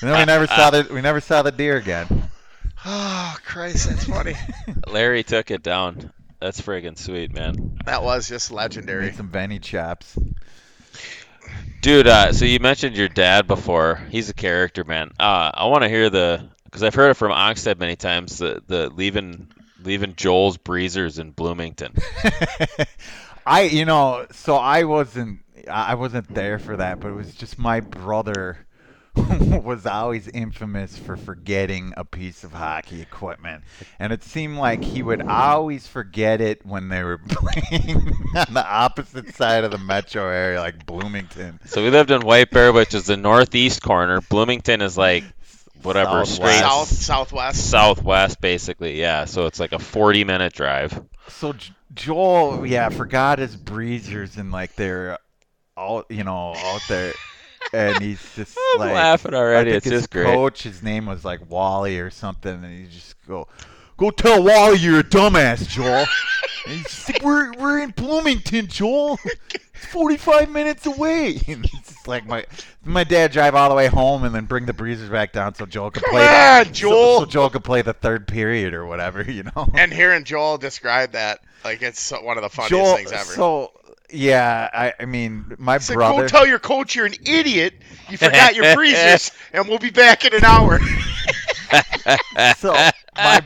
[0.01, 2.31] then we never saw the we never saw the deer again.
[2.87, 4.35] Oh, Christ, that's funny.
[4.87, 6.13] Larry took it down.
[6.41, 7.79] That's friggin' sweet, man.
[7.87, 9.07] that was just legendary.
[9.07, 10.19] Made some Benny chops.
[11.81, 14.01] Dude, uh, so you mentioned your dad before.
[14.11, 15.11] He's a character, man.
[15.19, 18.39] Uh, I want to hear the because I've heard it from Oxted many times.
[18.39, 19.49] The the leaving
[19.85, 21.95] leaving Joel's Breezers in Bloomington.
[23.47, 25.41] I, you know, so I wasn't,
[25.71, 28.64] I wasn't there for that, but it was just my brother
[29.65, 33.63] was always infamous for forgetting a piece of hockey equipment,
[33.99, 38.67] and it seemed like he would always forget it when they were playing on the
[38.67, 41.61] opposite side of the metro area, like Bloomington.
[41.67, 44.21] So we lived in White Bear, which is the northeast corner.
[44.21, 45.25] Bloomington is like
[45.83, 46.35] whatever Southwest.
[46.35, 47.71] straight South, southwest.
[47.71, 48.99] southwest, basically.
[49.01, 51.01] Yeah, so it's like a 40 minute drive.
[51.29, 55.19] So J- Joel, yeah, forgot his breezers and like they're
[55.77, 57.13] all, you know, out there,
[57.73, 59.73] and he's just I'm like laughing already.
[59.73, 60.27] I It's his just great.
[60.27, 63.49] coach, his name was like Wally or something, and he just go,
[63.97, 66.05] go tell Wally you're a dumbass, Joel.
[66.67, 69.19] and he's just like, we're we're in Bloomington, Joel.
[69.77, 71.39] It's 45 minutes away.
[71.49, 72.45] And it's just like my
[72.85, 75.67] my dad drive all the way home and then bring the breezers back down so
[75.67, 76.23] Joel could Come play.
[76.27, 77.21] on, the, so- Joel.
[77.21, 79.69] So, Joel could play the third period or whatever, you know.
[79.75, 83.25] And hearing Joel describe that, like it's one of the funniest Joel, things ever.
[83.25, 83.73] So
[84.11, 86.23] yeah, I, I mean, my He said, brother.
[86.23, 87.75] go tell your coach you're an idiot.
[88.09, 90.81] You forgot your breezers, and we'll be back in an hour.
[92.57, 92.73] so
[93.17, 93.43] my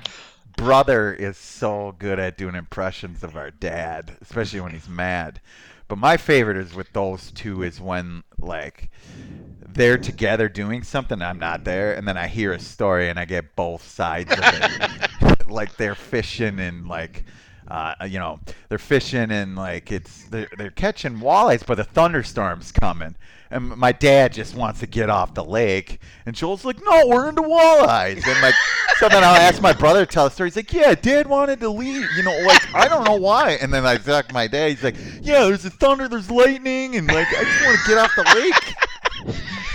[0.57, 5.41] brother is so good at doing impressions of our dad, especially when he's mad.
[5.87, 8.91] But my favorite is with those two is when like
[9.67, 13.25] they're together doing something, I'm not there, and then I hear a story and I
[13.25, 15.49] get both sides of it.
[15.49, 17.25] like they're fishing and like
[17.71, 22.73] uh, you know, they're fishing and like it's they're, they're catching walleyes, but the thunderstorm's
[22.73, 23.15] coming,
[23.51, 27.29] and my dad just wants to get off the lake, and Joel's like, "No, we're
[27.29, 28.55] into walleyes," and like,
[28.99, 30.49] so then I'll ask my brother to tell the story.
[30.49, 33.73] He's like, "Yeah, Dad wanted to leave, you know, like I don't know why," and
[33.73, 34.71] then I talk my dad.
[34.71, 37.99] He's like, "Yeah, there's a thunder, there's lightning, and like I just want to get
[37.99, 38.75] off the lake."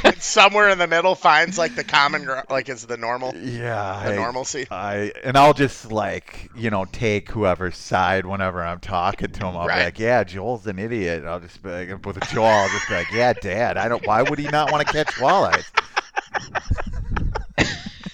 [0.04, 4.01] It's somewhere in the middle finds like the common gr- like is the normal Yeah,
[4.06, 4.68] the I- normalcy.
[4.70, 9.56] I and I'll just like you know take whoever's side whenever I'm talking to him.
[9.58, 9.80] I'll Right.
[9.80, 12.88] be like, "Yeah, Joel's an idiot." And I'll just be like, with Joel, I'll just
[12.88, 14.06] be like, "Yeah, Dad, I don't.
[14.06, 15.66] Why would he not want to catch walleyes?"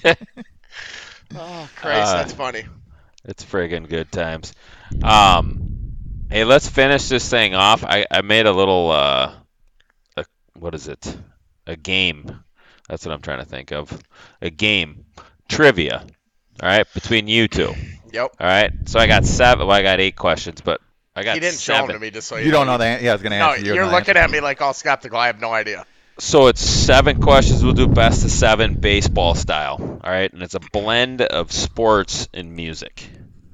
[1.36, 2.64] Oh Christ, Uh, that's funny.
[3.26, 4.54] It's friggin' good times.
[5.04, 5.94] Um,
[6.32, 7.84] hey, let's finish this thing off.
[7.84, 9.34] I, I made a little, uh,
[10.18, 10.26] a,
[10.58, 11.16] what is it?
[11.70, 12.44] A game.
[12.88, 13.96] That's what I'm trying to think of.
[14.42, 15.06] A game.
[15.48, 16.04] Trivia.
[16.62, 17.74] All right, between you two.
[18.12, 18.32] Yep.
[18.40, 18.72] All right.
[18.86, 19.68] So I got seven.
[19.68, 20.82] Well, I got eight questions, but
[21.16, 23.04] I got He didn't show them to me just so you, You don't know that?
[23.04, 23.76] Yeah, I was gonna No, answer you.
[23.76, 25.20] you're looking at me like all skeptical.
[25.20, 25.86] I have no idea.
[26.18, 27.64] So it's seven questions.
[27.64, 29.78] We'll do best of seven baseball style.
[30.04, 33.08] All right, and it's a blend of sports and music.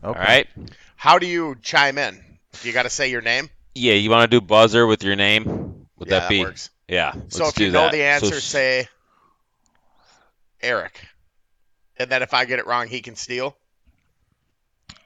[0.03, 0.19] Okay.
[0.19, 0.47] All right.
[0.95, 2.23] How do you chime in?
[2.63, 3.49] You got to say your name.
[3.75, 5.87] Yeah, you want to do buzzer with your name?
[5.97, 6.39] Would yeah, that be?
[6.39, 6.69] works.
[6.87, 7.13] Yeah.
[7.29, 7.91] So let's if you know that.
[7.91, 8.87] the So answer, s- say
[10.61, 10.99] Erik,
[11.97, 13.57] and then if I get it wrong, he can steal.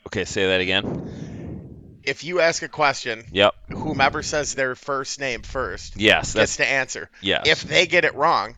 [0.07, 1.99] Okay, say that again.
[2.03, 3.53] If you ask a question, Yep.
[3.71, 6.33] whomever says their first name first Yes.
[6.33, 7.09] That's gets to answer.
[7.21, 7.45] yes.
[7.47, 8.55] If they get it wrong,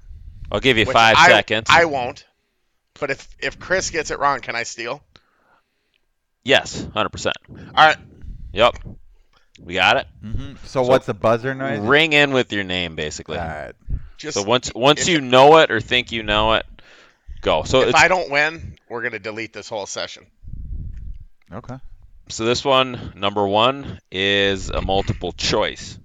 [0.52, 1.68] I'll give you five I, seconds.
[1.70, 2.26] I won't.
[3.00, 5.04] But if if Chris gets it wrong, can I steal?
[6.44, 7.36] yes, hundred percent.
[7.50, 7.98] All right.
[8.54, 8.76] Yep.
[9.64, 10.08] We got it.
[10.24, 10.58] Mhm.
[10.64, 11.80] So, So- what's the buzzer noise?
[11.80, 13.38] Ring in with your name, basically.
[13.38, 13.74] All right.
[14.18, 16.66] Just so once once you know it or think you know it,
[17.42, 17.64] go.
[17.64, 20.26] So if I don't win, we're gonna delete this whole session.
[21.52, 21.76] Okay.
[22.30, 25.98] So this one, number one, is a multiple choice.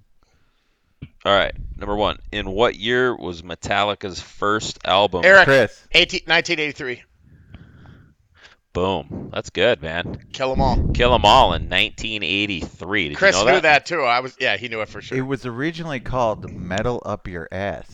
[1.25, 2.19] All right, number one.
[2.31, 5.23] In what year was Metallica's first album?
[5.25, 5.87] Erik, Chris.
[5.91, 7.03] 18, 1983.
[8.77, 9.31] Boom.
[9.33, 10.19] That's good, man.
[10.33, 10.91] Kill them all.
[10.93, 13.07] Kill 'Em All in 1983.
[13.09, 13.87] Did Chris you know knew that?
[13.87, 14.01] too.
[14.03, 15.17] I was yeah, he knew it for sure.
[15.17, 17.87] It was originally called Metal Up Your Ass.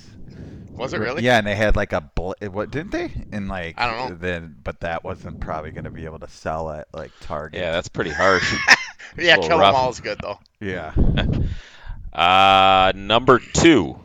[0.71, 1.23] Was it really?
[1.23, 3.13] Yeah, and they had like a bl- what didn't they?
[3.31, 4.15] And like I don't know.
[4.17, 7.61] Then, but that wasn't probably going to be able to sell at like Target.
[7.61, 8.53] Yeah, that's pretty harsh.
[9.17, 9.75] Yeah, little Kill 'em rough.
[9.75, 10.39] all is good though.
[10.59, 10.93] yeah.
[12.11, 13.97] Uh, number two.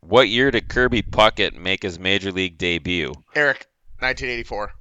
[0.00, 3.12] What year did Kirby Puckett make his major league debut?
[3.34, 3.66] Erik,
[4.00, 4.72] 1984.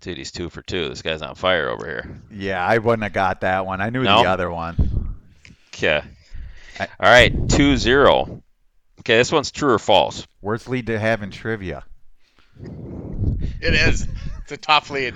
[0.00, 0.88] Dude, he's two for two.
[0.88, 2.20] This guy's on fire over here.
[2.30, 3.80] Yeah, I wouldn't have got that one.
[3.80, 4.22] I knew No?
[4.22, 5.16] the other one.
[5.74, 6.02] Okay.
[6.78, 8.42] I- All right, 2 0.
[9.00, 10.26] Okay, this one's true or false.
[10.42, 11.84] Worst lead to have in trivia.
[12.62, 14.06] It is.
[14.42, 15.14] It's a tough lead.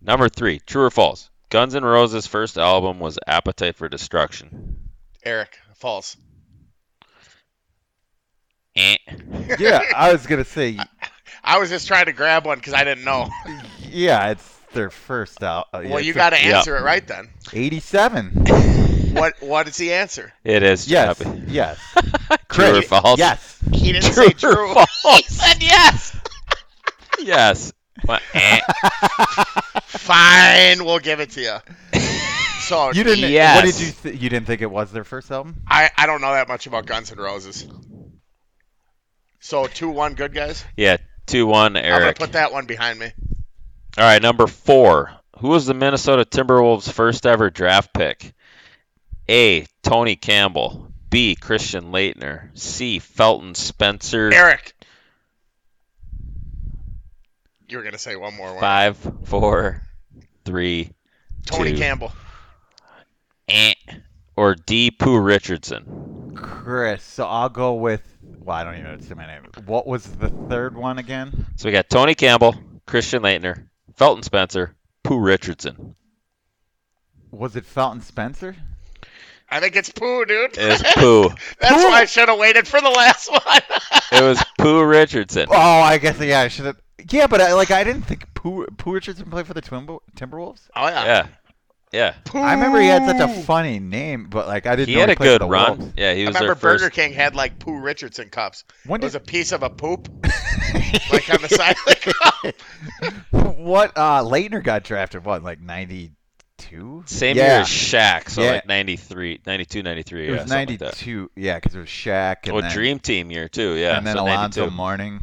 [0.00, 1.28] Number three, true or false.
[1.50, 4.78] Guns N' Roses' first album was Appetite for Destruction.
[5.24, 6.16] Erik, false.
[8.76, 8.96] Eh.
[9.58, 10.78] Yeah, I was gonna say.
[11.48, 13.28] I was just trying to grab one because I didn't know.
[13.90, 15.68] Yeah, it's their first out.
[15.72, 16.58] Uh, well, you got got to yeah.
[16.58, 17.30] answer it right then.
[17.54, 18.32] 87.
[19.14, 20.30] What What is the answer?
[20.44, 21.42] It is Yes, Chappie.
[21.48, 21.78] yes.
[22.50, 23.18] True or false?
[23.18, 23.58] Yes.
[23.72, 24.74] He didn't True say or true.
[25.02, 25.26] false?
[25.26, 26.16] He said yes.
[27.20, 27.72] Yes.
[28.04, 28.20] What?
[28.34, 28.60] Eh.
[29.86, 31.56] Fine, we'll give it to you.
[32.60, 33.32] So You didn't.
[33.32, 33.92] What did you?
[33.92, 35.62] Th- you didn't think it was their first album?
[35.66, 37.66] I I don't know that much about Guns N' Roses.
[39.40, 40.62] So two one, good guys.
[40.76, 40.98] Yeah,
[41.28, 41.86] 2 1, Erik.
[41.94, 43.12] I'm gonna put that one behind me.
[43.96, 45.12] All right, number four.
[45.38, 48.32] Who was the Minnesota Timberwolves' first ever draft pick?
[49.28, 49.66] A.
[49.82, 50.92] Tony Campbell.
[51.10, 51.36] B.
[51.36, 52.50] Christian Laettner.
[52.58, 52.98] C.
[52.98, 54.32] Felton Spencer.
[54.32, 54.74] Erik.
[57.68, 58.60] You were gonna say one more one.
[58.60, 59.82] Five, four,
[60.44, 60.90] three,
[61.46, 61.78] Tony two.
[61.78, 62.12] Campbell.
[63.48, 63.74] eh.
[64.36, 64.90] Or D.
[64.90, 66.32] Pooh Richardson.
[66.34, 67.02] Chris.
[67.02, 68.02] So I'll go with.
[68.48, 69.42] Well, I don't even know to my name.
[69.66, 71.44] What was the third one again?
[71.56, 72.54] So we got Tony Campbell,
[72.86, 74.74] Christian Laettner, Felton Spencer,
[75.04, 75.94] Pooh Richardson.
[77.30, 78.56] Was it Felton Spencer?
[79.50, 80.56] I think it's Pooh, dude.
[80.56, 81.28] It was Pooh.
[81.60, 83.60] That's why I should have waited for the last one.
[84.12, 85.48] It was Pooh Richardson.
[85.50, 86.40] Oh, I guess yeah.
[86.40, 86.80] I should have.
[87.10, 90.70] Yeah, but I, like I didn't think Pooh, Pooh Richardson played for the Timber, Timberwolves.
[90.74, 91.04] oh yeah.
[91.04, 91.26] Yeah.
[91.92, 92.14] Yeah.
[92.24, 92.38] Pooh.
[92.40, 95.08] I remember he had such a funny name, but like I didn't He know had
[95.08, 95.78] he a good run.
[95.78, 95.92] Wolves.
[95.96, 96.82] Yeah, he I was remember their first.
[96.82, 98.64] Burger King had like Pooh Richardson cups.
[98.86, 100.08] When It was a piece of a poop,
[101.12, 102.14] like on the side of the
[103.02, 103.14] cup.
[103.58, 107.42] what uh Laettner got drafted what like 92 Same yeah.
[107.52, 108.50] year as Shaq, so Yeah.
[108.52, 110.20] like 93, 92, 93.
[110.22, 112.98] it yeah, was something like 92 yeah because it was Shaq and Oh, then, Dream
[112.98, 113.96] Team year too, yeah.
[113.96, 114.76] and then so Alonzo 92.
[114.76, 115.20] Mourning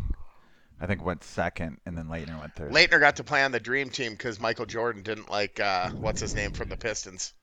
[0.80, 3.60] I think went second and then Laettner went third Laettner got to play on the
[3.60, 7.34] Dream Team because Michael Jordan didn't like uh, what's his name from the Pistons.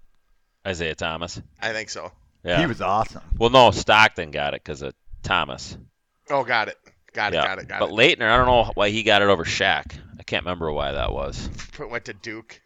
[0.68, 1.40] Isiah Thomas.
[1.60, 2.12] I think so.
[2.44, 2.60] Yeah.
[2.60, 5.76] he was awesome well, no, Stockton got it because of Thomas.
[6.30, 6.76] Oh, got it.
[7.12, 7.36] Got it.
[7.36, 7.46] yeah.
[7.46, 7.68] Got it.
[7.68, 7.90] Got but it.
[7.90, 9.94] But Laettner, I don't know why he got it over Shaq.
[10.18, 11.48] I can't remember why that was.
[11.78, 12.60] Went to Duke.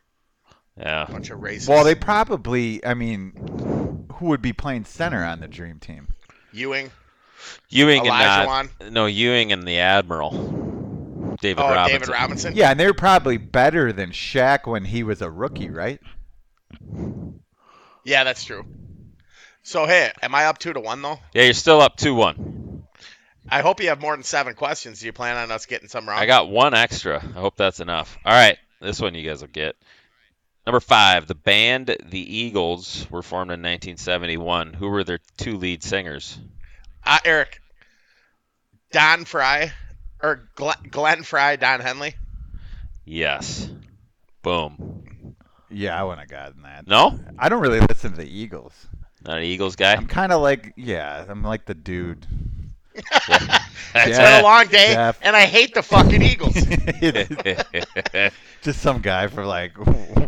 [0.78, 1.06] Yeah.
[1.10, 1.68] Bunch of racists.
[1.68, 6.08] well they probably I mean who would be playing center on the Dream Team
[6.52, 6.90] Ewing.
[7.68, 8.70] Ewing and Elijah not, Wan.
[8.90, 12.00] no Ewing and the Admiral, David Oh, Robinson.
[12.00, 12.56] David Robinson.
[12.56, 16.00] Yeah, and they were probably better than Shaq when he was a rookie, right?
[18.04, 18.64] Yeah, that's true.
[19.62, 21.18] So hey, am I up two to one though?
[21.34, 22.84] Yeah, you're still up two one.
[23.48, 25.00] I hope you have more than seven questions.
[25.00, 26.18] Do you plan on us getting some wrong?
[26.18, 27.16] I got one extra.
[27.18, 28.16] I hope that's enough.
[28.24, 29.76] All right, this one you guys will get.
[30.66, 34.72] Number five, the band The Eagles were formed in 1971.
[34.72, 36.36] Who were their two lead singers?
[37.06, 37.60] Uh, Erik.
[38.92, 39.72] Don Frey,
[40.22, 42.14] or Glenn, Glenn Frey, Don Henley.
[43.04, 43.68] Yes.
[44.42, 45.34] Boom.
[45.70, 46.86] Yeah, I wouldn't have gotten that.
[46.86, 48.72] No, I don't really listen to the Eagles.
[49.24, 49.92] not an Eagles guy.
[49.94, 52.26] I'm kind of like, yeah, I'm like the dude.
[53.94, 54.30] It's Yeah.
[54.36, 55.18] been a long day, Jeff.
[55.22, 56.54] and I hate the fucking Eagles.
[58.62, 59.72] Just some guy from like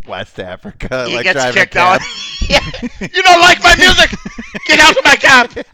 [0.06, 2.00] West Africa, he like gets kicked out.
[2.48, 2.60] Yeah.
[3.00, 4.10] You don't like my music?
[4.66, 5.66] Get out of my cab.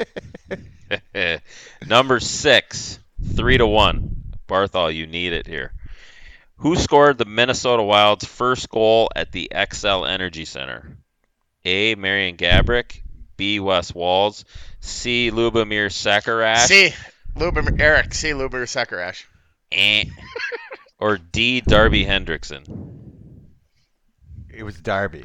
[1.87, 2.99] Number six,
[3.37, 4.17] three to one.
[4.49, 5.73] Barthol, you need it here.
[6.59, 10.97] Who scored the Minnesota Wild's first goal at the Xcel Energy Center?
[11.65, 11.95] A.
[11.95, 13.01] Marian Gaborik,
[13.37, 13.59] B.
[13.61, 14.45] Wes Walz,
[14.81, 15.31] C.
[15.31, 16.95] Lubomir Sekeras, C.
[17.37, 18.15] Lubomir, Erik.
[18.15, 18.31] C.
[18.31, 19.25] Lubomir Sekeras.
[19.73, 20.05] eh,
[20.99, 21.61] or D.
[21.63, 22.63] Darby Hendrickson.
[24.51, 25.25] It was Darby,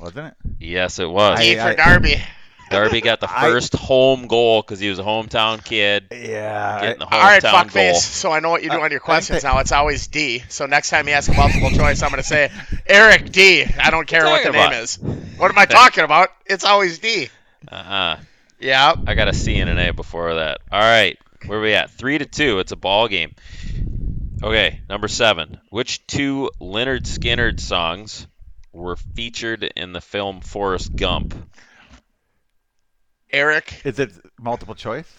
[0.00, 0.34] wasn't it?
[0.58, 1.38] Yes, it was.
[1.40, 2.22] D I- for Darby.
[2.70, 6.06] Darby got the I- first home goal because he was a hometown kid.
[6.10, 6.80] Yeah.
[6.80, 7.72] Getting the All right, fuckface.
[7.92, 7.94] goal.
[7.94, 9.58] So I know what you do Uh, on your questions now.
[9.60, 10.42] It's always D.
[10.48, 12.50] So next time you ask a multiple choice, I'm going to say
[12.86, 13.64] Erik D.
[13.64, 14.98] I don't care what the Talking name is.
[15.36, 16.30] What am I talking about?
[16.46, 17.28] It's always D.
[17.70, 18.18] Uh-uh.
[18.60, 18.94] Yeah.
[19.06, 20.60] I got a C and an A before that.
[20.72, 21.90] All right, where we at?
[21.90, 22.58] Three to two.
[22.60, 23.34] It's a ball game.
[24.42, 25.58] Okay, number seven.
[25.70, 28.26] Which two Lynyrd Skynyrd songs
[28.72, 31.34] were featured in the film Forrest Gump?
[33.34, 33.80] Erik.
[33.84, 35.10] Is it multiple choice?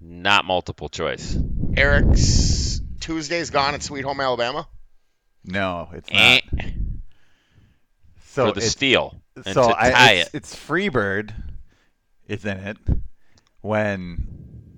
[0.00, 1.36] Not multiple choice.
[1.76, 4.66] Erik's Tuesday's Gone in Sweet Home Alabama.
[5.44, 6.64] No, it's Eh, not.
[8.26, 9.20] So for the it's, steal.
[9.36, 10.36] And so to I, tie it's, it.
[10.36, 11.32] it's Freebird,
[12.28, 12.76] is in it
[13.60, 14.26] when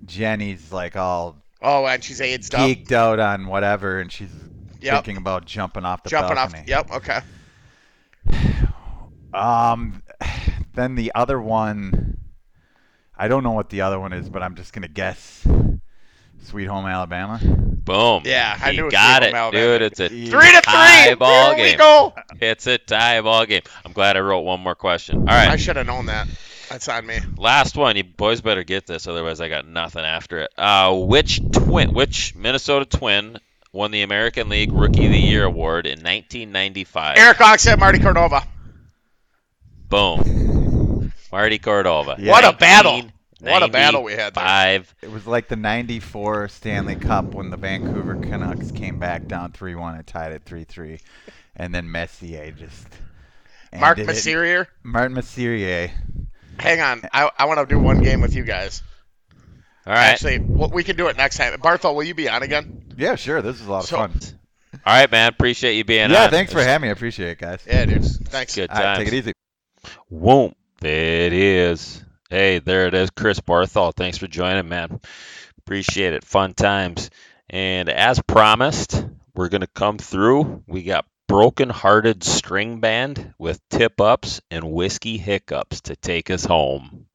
[0.05, 2.59] Jenny's like all Oh, and she's AIDS up.
[2.61, 4.31] geeked out on whatever, and she's
[4.81, 4.93] Yep.
[5.05, 6.59] thinking about jumping off the Jumping balcony.
[6.61, 6.67] off.
[6.67, 6.91] Yep.
[6.91, 7.19] Okay.
[9.33, 10.03] Um,
[10.75, 12.12] then the other one,
[13.23, 15.47] I don't know what the other one is, but I'm just gonna guess.
[16.43, 17.39] Sweet Home Alabama.
[17.41, 18.23] Boom.
[18.25, 19.51] Yeah, I you knew it was got it, Alabama.
[19.79, 19.81] dude.
[19.81, 21.15] It's a Three to tie three.
[21.15, 21.77] ball Here we game.
[21.77, 22.13] go.
[22.41, 23.61] It's a tie ball game.
[23.85, 25.19] I'm glad I wrote one more question.
[25.19, 25.47] All right.
[25.47, 26.27] I should have known that.
[26.69, 27.19] That's on me.
[27.37, 30.51] Last one, you boys better get this, otherwise I got nothing after it.
[30.57, 33.37] Uh, which twin, which Minnesota Twin
[33.71, 37.17] won the American League Rookie of the Year award in 1995?
[37.17, 38.45] Erik Oxhead, Marty Cordova.
[39.89, 40.62] Boom,
[41.33, 42.15] Marty Cordova.
[42.19, 42.29] Yeah.
[42.31, 43.01] What a battle.
[43.41, 44.43] What a battle we had there.
[44.43, 44.93] Five.
[45.01, 49.95] It was like the '94 Stanley Cup when the Vancouver Canucks came back down 3-1
[49.95, 51.01] and tied at 3-3,
[51.55, 52.87] and then Messier just.
[53.77, 54.67] Mark ended it.
[54.83, 55.89] Martin Messier.
[56.59, 57.01] Hang on.
[57.11, 58.83] I, I want to do one game with you guys.
[59.87, 60.09] All right.
[60.09, 61.59] Actually, well, we can do it next time.
[61.59, 62.93] Barthol, will you be on again?
[62.95, 63.41] Yeah, sure.
[63.41, 64.11] This is a lot of fun.
[64.85, 65.29] All right, man.
[65.29, 66.23] Appreciate you being Yeah, on.
[66.25, 66.89] Yeah, thanks for having me.
[66.89, 67.63] I appreciate it, guys.
[67.65, 68.05] Yeah, dude.
[68.05, 68.53] Thanks.
[68.53, 68.99] Good All right, times.
[68.99, 69.33] take it easy.
[70.11, 70.55] Whoop.
[70.85, 72.03] It is.
[72.29, 73.09] Hey, there it is.
[73.11, 73.93] Chris Barthol.
[73.95, 74.99] Thanks for joining, man.
[75.59, 76.25] Appreciate it.
[76.25, 77.09] Fun times.
[77.49, 80.63] And as promised, we're going to come through.
[80.67, 86.43] We got Broken Hearted String Band with tip ups and whiskey hiccups to take us
[86.43, 87.05] home.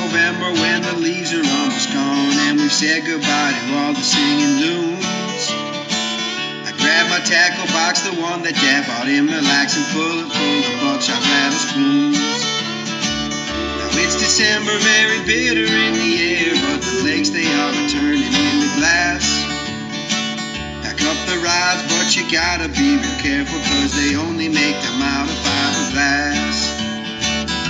[0.00, 4.56] November when the leaves are almost gone and we've said goodbye to all the singing
[4.56, 5.44] loons.
[6.64, 10.30] I grab my tackle box, the one that Dad bought him, relax and full it
[10.32, 12.16] full of buckshot rattle spoons.
[13.76, 18.68] Now it's December, very bitter in the air, but the lakes they are turning into
[18.80, 19.28] glass.
[20.80, 25.04] Pack up the rods, but you gotta be real careful, cause they only make them
[25.04, 26.79] out of fiberglass.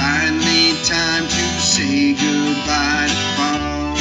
[0.01, 3.96] Finally, time to say goodbye to fall.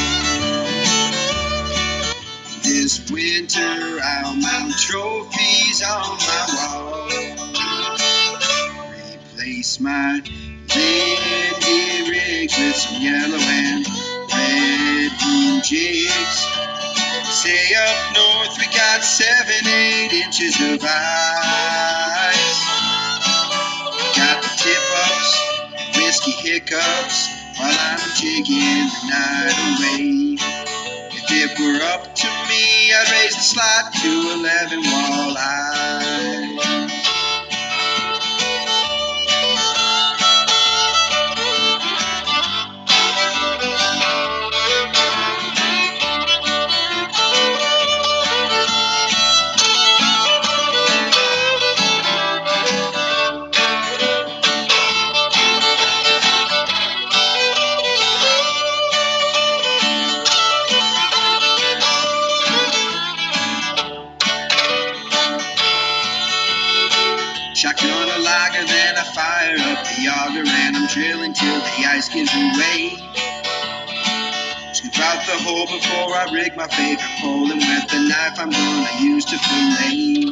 [2.64, 7.10] This winter, I'll mount trophies on my wall.
[8.96, 10.22] Replace my
[10.76, 13.86] Lindy rigs with some yellow and
[14.32, 16.48] red blue jigs.
[17.30, 22.62] Say up north, we got seven, eight inches of ice.
[24.16, 25.49] Got the tip ups,
[26.10, 27.28] whiskey hiccups,
[27.60, 30.38] while I'm jigging the night away.
[31.12, 36.99] If it were up to me, I'd raise the slot to 11 walleye.
[72.10, 72.98] Ice gives away.
[74.74, 78.50] Scoop out the hole before I rig my favorite pole, and with the knife I'm
[78.50, 80.32] gonna use to fillet.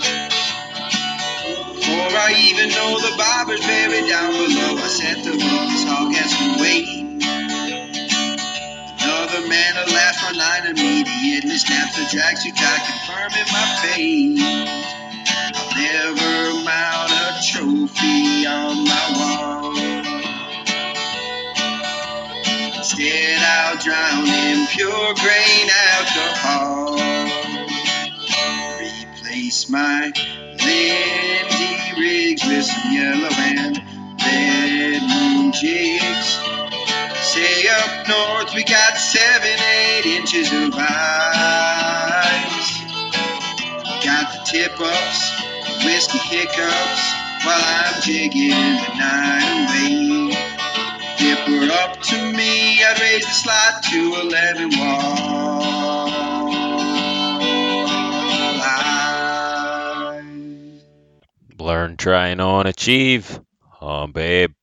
[1.76, 6.14] Before I even know the bobber's buried down below, I set the hook, this hog
[6.14, 7.06] has to wait.
[9.02, 14.40] Another man, a last one line immediately snaps the too tight, confirming my fate.
[15.56, 19.57] I'll never mount a trophy on my wall.
[23.00, 26.98] Instead, I'll drown in pure grain alcohol.
[28.82, 30.12] Replace my
[30.66, 33.78] Lindy rigs with some yellow and
[34.20, 36.40] red moon jigs.
[37.22, 40.88] Say up north we got seven, eight inches of ice.
[44.04, 47.14] Got the tip ups, whiskey hiccups,
[47.46, 50.27] while I'm jigging the night away.
[51.68, 55.62] It up to me, I'd raise the slot to 11 walleyes.
[61.60, 63.42] Learn, try, and and achieve.
[63.82, 64.54] Oh, babe.